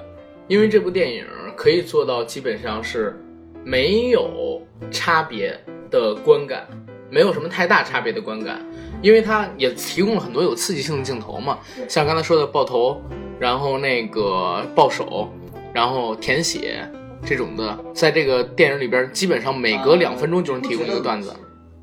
[0.48, 1.24] 因为这部电影
[1.56, 3.18] 可以做到基本上是
[3.64, 4.60] 没有
[4.90, 5.58] 差别
[5.90, 6.66] 的观感，
[7.12, 8.58] 没有什么太大差别的观感，
[9.02, 12.98] 因为它也提供了很多有刺激性的镜头嘛，像刚才说的爆头，
[13.38, 15.30] 然后那个爆手，
[15.74, 16.88] 然后舔血
[17.22, 21.34] 这种的，在这个电影里边，基本上每隔两分钟就能提供一个段子。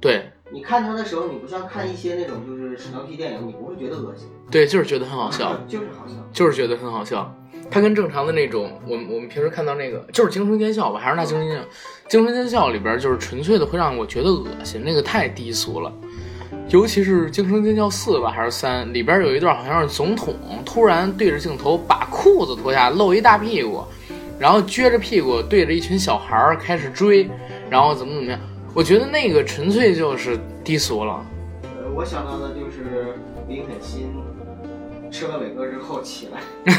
[0.02, 5.56] 对你看他的时候，你不像看一些那种就是屎尿屁电影，你不会觉得恶心，对，就是觉得很好笑。
[5.68, 6.14] 就是好笑。
[6.34, 7.34] 就是觉得很好笑。
[7.72, 11.64] 他跟正常的那种，我们我们平时看到那个，就是惊声尖笑吧，还是那惊声尖笑？
[12.08, 15.94] 惊声尖笑里边就是纯粹的会让我觉得恶心，那个太低俗了。
[16.70, 20.36] 尤其是《惊声尖叫四》吧，还是三里边有一段好像是总统
[20.66, 23.84] 突然对着镜头把裤子脱下，露一大屁股，
[24.40, 27.30] 然后撅着屁股对着一群小孩儿开始追，
[27.70, 28.40] 然后怎么怎么样？
[28.74, 31.26] 我觉得那个纯粹就是低俗了。
[31.64, 33.16] 呃，我想到的就是
[33.48, 34.14] 林肯新
[35.12, 36.74] 吃了伟哥之后起来，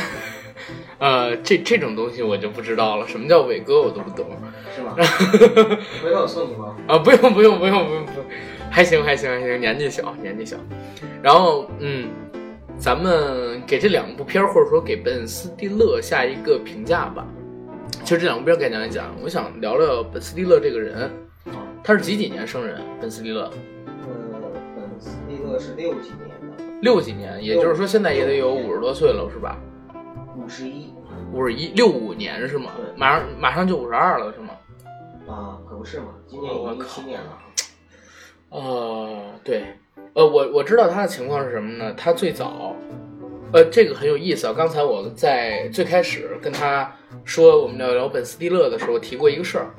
[0.98, 4.26] 呃，这这种东西我就不知道了，什么叫伟哥我都不懂。
[4.74, 4.94] 是吗？
[6.02, 6.76] 回头我送你吗。
[6.86, 8.24] 啊，不用不用不用不用不用，
[8.70, 10.56] 还行还行还行，年纪小年纪小。
[11.20, 12.08] 然后嗯，
[12.78, 17.26] 咱们给这两部片儿或者说给本·斯蒂勒下一个评价吧。
[18.04, 21.10] 其实这两部片儿该讲一讲，我想聊聊本·斯蒂勒这个人，
[21.82, 22.80] 他是几几年生人？
[23.00, 24.40] 本·斯蒂勒呃，
[24.76, 29.58] 本斯蒂勒是六几年的，六几年，也就是说现在也得有五十多岁了是吧？
[30.36, 30.92] 五十一
[31.32, 32.70] 五十一六五年是吗？
[32.76, 34.50] 对马上马上就五十二了是吗？
[35.26, 37.38] 啊，可不是嘛，今年已经七年了。
[38.50, 39.64] 哦，对，
[40.14, 41.92] 呃，我我知道他的情况是什么呢？
[41.96, 42.74] 他最早，
[43.52, 44.52] 呃，这个很有意思啊。
[44.52, 46.92] 刚才我在最开始跟他
[47.24, 49.70] 说我们聊聊本斯蒂勒的时候提过一个事儿，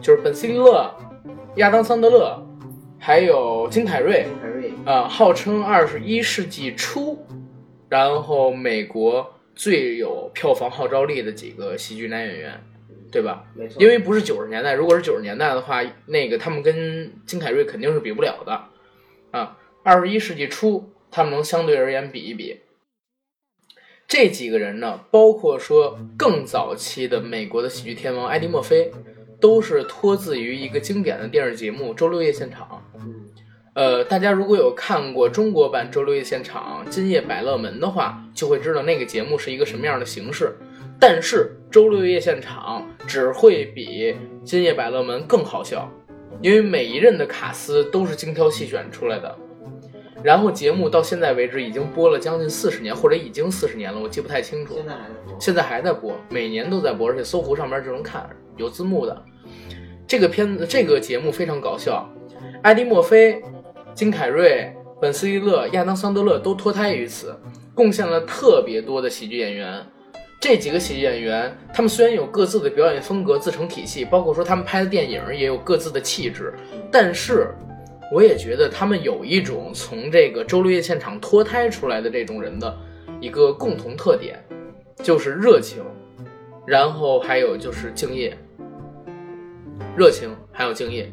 [0.00, 0.90] 就是本·斯蒂勒、
[1.56, 2.46] 亚当·桑德勒，
[2.98, 7.26] 还有金凯瑞，金凯瑞，呃，号称二十一世纪初，
[7.88, 12.62] 然后美国最有票房号召力的几个喜剧男演员，
[13.10, 13.46] 对吧？
[13.54, 18.64] 没错，因为不是九十年代，如果是九十年代的话，那个他们跟金凯瑞肯定是比不了的
[19.30, 19.56] 啊。
[19.82, 22.60] 二十一世纪初，他们能相对而言比一比。
[24.06, 28.92] 这几个人呢，包括说更早期的美国的喜剧天王埃迪·墨菲，
[29.40, 32.82] 都是脱自于一个经典的电视节目《周六夜现场》。
[32.98, 33.14] 嗯，
[33.74, 40.56] 呃，大家如果有看过中国版《周六夜现场》《今夜百乐门》的话，就会知道那个节目是一个什么样的形式。
[40.98, 44.12] 但是《周六夜现场》只会比
[44.44, 45.90] 《今夜百乐门》更好笑，
[46.40, 49.36] 因为每一任的卡司都是精挑细选出来的。
[50.22, 54.74] 然后节目到现在为止已经播了将近四十年，或者已经四十年了，我记不太清楚。
[54.74, 59.22] 现在还在播，现在还在播，每年都在播，而且搜狐上面就能看，有字幕的。
[60.06, 62.08] 这个片子，这个节目非常搞笑，
[62.62, 63.42] 艾迪·墨菲、
[63.94, 67.34] 金凯瑞、本·斯蒂勒、亚当·桑德勒都脱胎于此，
[67.74, 69.84] 贡献了特别多的喜剧演员。
[70.38, 76.54] 这几个喜剧演员，他们虽然有各自的表演风格、自成体系，包括说他们拍的电影也有各自的气质，
[76.90, 77.48] 但是
[78.12, 82.78] 我也觉得他们有一种从这个周六夜现场脱胎出来的这种人的
[83.20, 84.38] 一个共同特点，
[85.02, 85.82] 就是热情，
[86.66, 88.36] 然后还有就是敬业，
[89.96, 91.12] 热情还有敬业。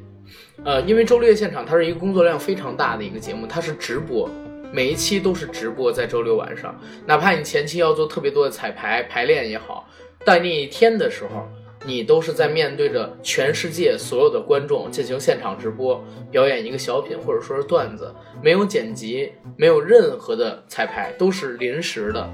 [0.63, 4.29] 呃，因为周六夜现场它是一个工作量非常大的一个节目，它是直播，
[4.71, 9.89] 每一期都是直播在周六晚上，哪怕你前期要做特别多的彩排排练也好，
[10.23, 11.47] 但那一天的时候，
[11.85, 22.29] 你都是在面对着全世界所有的观众进行现场直播，表演一个小品或者说是段子，没有剪辑，没有任何的彩排，都是临时的，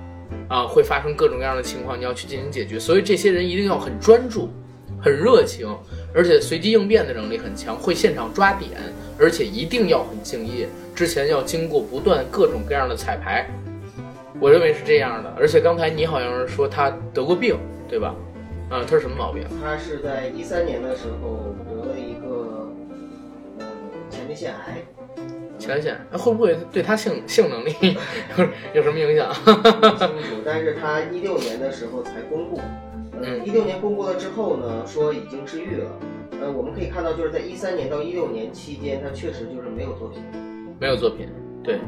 [0.47, 4.49] 啊，会发生各种各样的情况，你要去进行解决，所以这些人一定要很专注，
[5.01, 5.67] 很热情，
[6.13, 8.69] 而且随机应变的能力很强，会现场抓点，
[9.17, 13.49] 而且一定要很敬业，之前要经过不断各种各样的彩排，
[14.39, 15.33] 我认为是这样的。
[15.39, 18.13] 而且刚才你好像是说他得过病，对吧？
[18.69, 19.43] 啊，他是什么毛病？
[19.61, 22.69] 他是在一三年的时候得了一个
[23.57, 23.65] 呃
[24.09, 24.85] 前列腺癌，
[25.57, 27.73] 前列腺，那会不会对他性性能力
[28.37, 28.47] 有
[28.79, 29.33] 有什么影响？
[29.43, 32.57] 不清楚，但是他一六年的时候才公布，
[33.13, 35.89] 呃，嗯一六年公布了之后呢，说已经治愈了。
[36.41, 40.21] 呃，我们可以看到，就是在一三年到一六年期间，他确实就是没有作品。
[40.79, 41.27] 没有作品，
[41.61, 41.79] 对，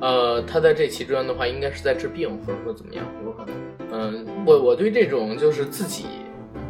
[0.00, 3.04] 呃，他在这期间的话，应该是在治病，或者说怎么样？
[3.24, 3.54] 有可能。
[3.92, 6.06] 嗯，我我对这种就是自己，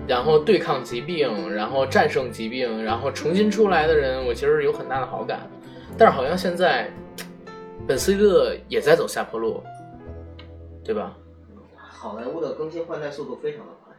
[0.08, 5.48] 然后对抗疾病，然后战胜疾病，然后重新出来的人，我其实有很大的好感。
[5.96, 6.90] 但是好像现在，
[7.86, 9.62] 本斯蒂勒也在走下坡路，
[10.84, 11.16] 对吧？
[11.76, 13.94] 好莱坞的更新换代速度非常的快。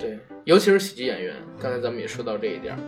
[0.00, 2.78] 对，尤其是喜剧演员，刚才咱们也说到这一点儿，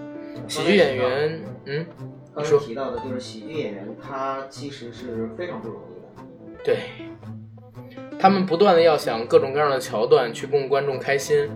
[0.49, 1.87] 喜剧演员，嗯，
[2.35, 6.63] 刚才提到的就是喜剧演员，他其实是非常不容易的。
[6.65, 6.77] 对，
[8.19, 11.49] 他们不断的要想各种各样的桥段去供观众开心，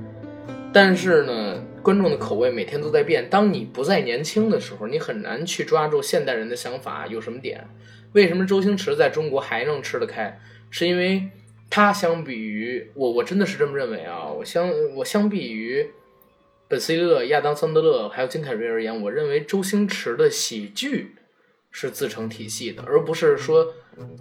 [0.73, 3.29] 但是呢，观众的口味每天都在变。
[3.29, 7.67] 当你不再年轻的时候，你很难去抓住现代人的想法有什么点。
[8.13, 10.39] 为什么周星驰在中国还能吃得开？
[10.69, 11.29] 是因为
[11.69, 14.29] 他相比于我，我真的是这么认为啊。
[14.29, 15.89] 我相我相比于
[16.71, 21.17] 本·斯蒂勒、亚当·桑德勒还有金凯瑞而言，我认为周星驰的喜剧
[21.73, 23.75] 是自成体系的，而不是说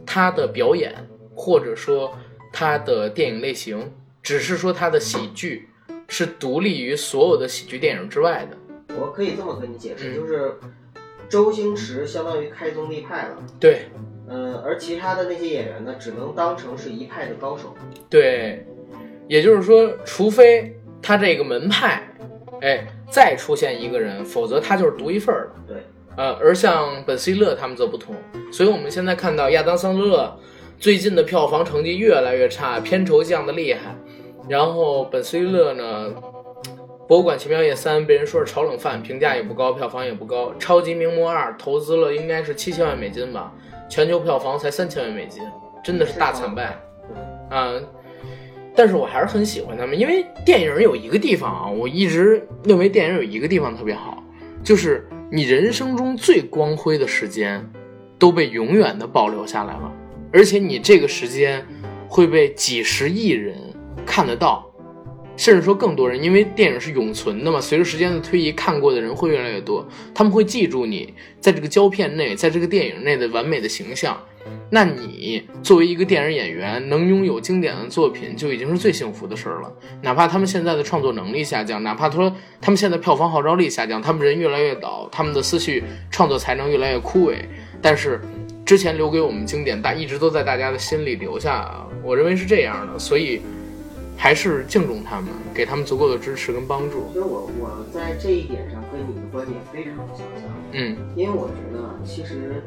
[0.03, 2.17] 他的表演或者说
[2.51, 3.93] 他的电影类型，
[4.23, 5.69] 只是说他的喜剧
[6.07, 8.57] 是独立于所有的喜剧电影之外的。
[8.99, 10.53] 我可以这么跟你解释，嗯就是
[11.29, 13.81] 周星驰相当于开宗立派了，对
[14.27, 17.77] 嗯、而其他的那些演员呢，只能当成是一派的高手。
[18.09, 18.65] 对，
[19.27, 22.07] 也就是说，除非他这个门派，
[22.61, 25.73] 哎，再出现一个人，否则他就是独一份儿的。
[25.73, 25.83] 对，
[26.17, 28.15] 呃，而像本·斯蒂勒他们则不同，
[28.51, 30.37] 所以我们现在看到亚当·桑德勒
[30.77, 33.95] 最近的票房成绩越来越差，片酬降的厉害。
[34.47, 36.11] 然后本·斯蒂勒呢，
[37.07, 40.51] 《博物馆奇妙夜三》被人说是炒冷饭，评价也不高，票房也不高。
[40.57, 43.53] 《超级名模二》投资了应该是七千万美金吧，
[43.87, 45.43] 全球票房才三千万美金，
[45.83, 46.77] 真的是大惨败
[47.49, 47.73] 啊！
[48.75, 54.23] 但是我还是很喜欢他们，因为电影有一个地方啊，我一直认为电影有一个地方特别好，
[54.63, 57.63] 就是你人生中最光辉的时间
[58.17, 59.91] 都被永远的保留下来了，
[60.31, 61.65] 而且你这个时间
[62.07, 63.55] 会被几十亿人
[64.05, 64.65] 看得到，
[65.35, 74.17] 甚至说更多人，因为电影是永存的嘛，随着时间的推移，看过的人会越来越多，他们会记住你在这个胶片内，在这个电影内的完美的形象，
[74.69, 79.71] 那你作为一个电影演员，能拥有经典的作品，就已经是最幸福的事儿了。
[80.01, 87.35] 哪怕他们现在的创作能力下降，哪怕说他们现在票房号召力下降，他们人越来越倒，他们的思绪创作才能越来越枯萎，
[87.81, 88.21] 但是
[88.65, 91.85] 之前留给我们经典，大一直都在大家的心里留下。
[92.03, 93.41] 我认为是这样的，所以
[94.15, 97.07] 还是敬重他们，给他们足够的支持跟帮助。
[97.07, 102.61] 其实我我在这一点上跟你的观点非常相像，嗯，因为我觉得啊其实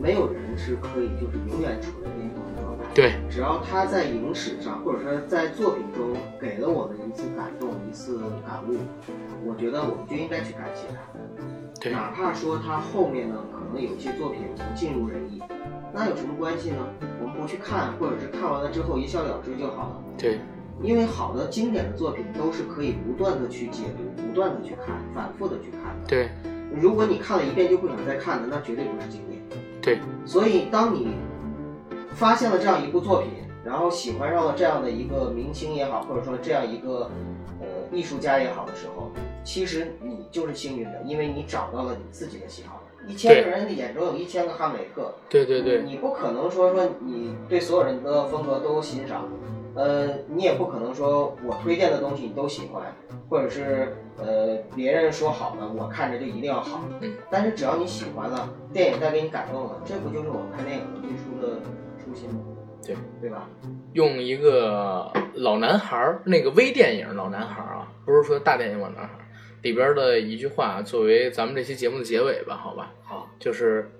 [0.00, 2.84] 没有人是可以就是永远处在巅峰状态。
[2.94, 8.78] 对，只要他在影史上或者说在作品中给了我们一次感动、一次感悟，
[9.44, 10.96] 我觉得我们就应该去感谢他。
[11.78, 15.42] 对，哪怕说他后面呢可能有一些作品不尽如人意，
[15.92, 16.78] 那有什么关系呢？
[17.20, 20.02] 我们不去看，或者是看完了之后一笑了之就好了。
[20.18, 20.40] 对，
[20.82, 26.06] 因为好的经典的作品都是可以不断的去解读、不断的去看、反复的去看的。
[26.08, 26.30] 对，
[26.74, 29.40] 如果你看了一遍就不想再看了，那绝对不是经典。
[29.82, 31.08] 对，所以当你
[32.14, 33.30] 发现了这样一部作品，
[33.64, 37.10] 然后喜欢上了这样的一个明星也好，或者说这样一个
[37.60, 39.10] 呃艺术家也好的时候，
[39.44, 42.82] 其实你就是幸运的，因为你找到了你自己的喜好。
[43.06, 49.26] 一千个人的眼中有一千个哈姆雷特，对对对，你不可能说说你对所有人的风格都欣赏，
[49.74, 52.94] 呃，你也不可能说我推荐的东西你都喜欢，
[53.28, 56.84] 或者是呃别人说好的，我看着就一定要好。
[57.00, 57.12] 嗯。
[57.30, 61.60] 但是只要你喜欢了，电影带给你感动了，这不就是我们看电影的最初的
[61.98, 62.40] 初心吗？
[62.84, 63.48] 对，对吧？
[63.92, 69.24] 用一个老男孩儿那个微电影《老男孩》儿啊，不是说大电影《老男孩》儿
[69.62, 72.92] 里边的一句话作为咱们这期节目的结尾吧，好吧？
[73.02, 73.90] 好，就是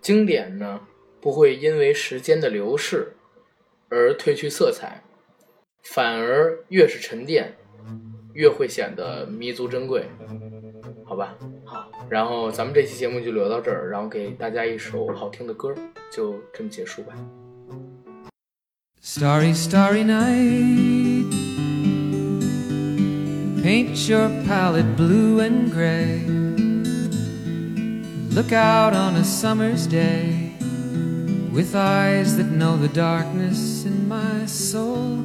[0.00, 0.78] 经典呢
[1.20, 3.14] 不会因为时间的流逝
[3.88, 5.02] 而褪去色彩，
[5.92, 7.54] 反而越是沉淀，
[8.34, 10.06] 越会显得弥足珍贵，
[11.04, 11.34] 好吧？
[11.64, 15.74] 好，然后咱们这期节目就聊到这儿，然后给大家一首好听的歌，
[16.12, 17.14] 就这么结束吧。
[19.02, 21.32] Starry, starry night.
[23.62, 26.20] Paint your palette blue and gray.
[28.34, 30.52] Look out on a summer's day
[31.52, 35.24] with eyes that know the darkness in my soul.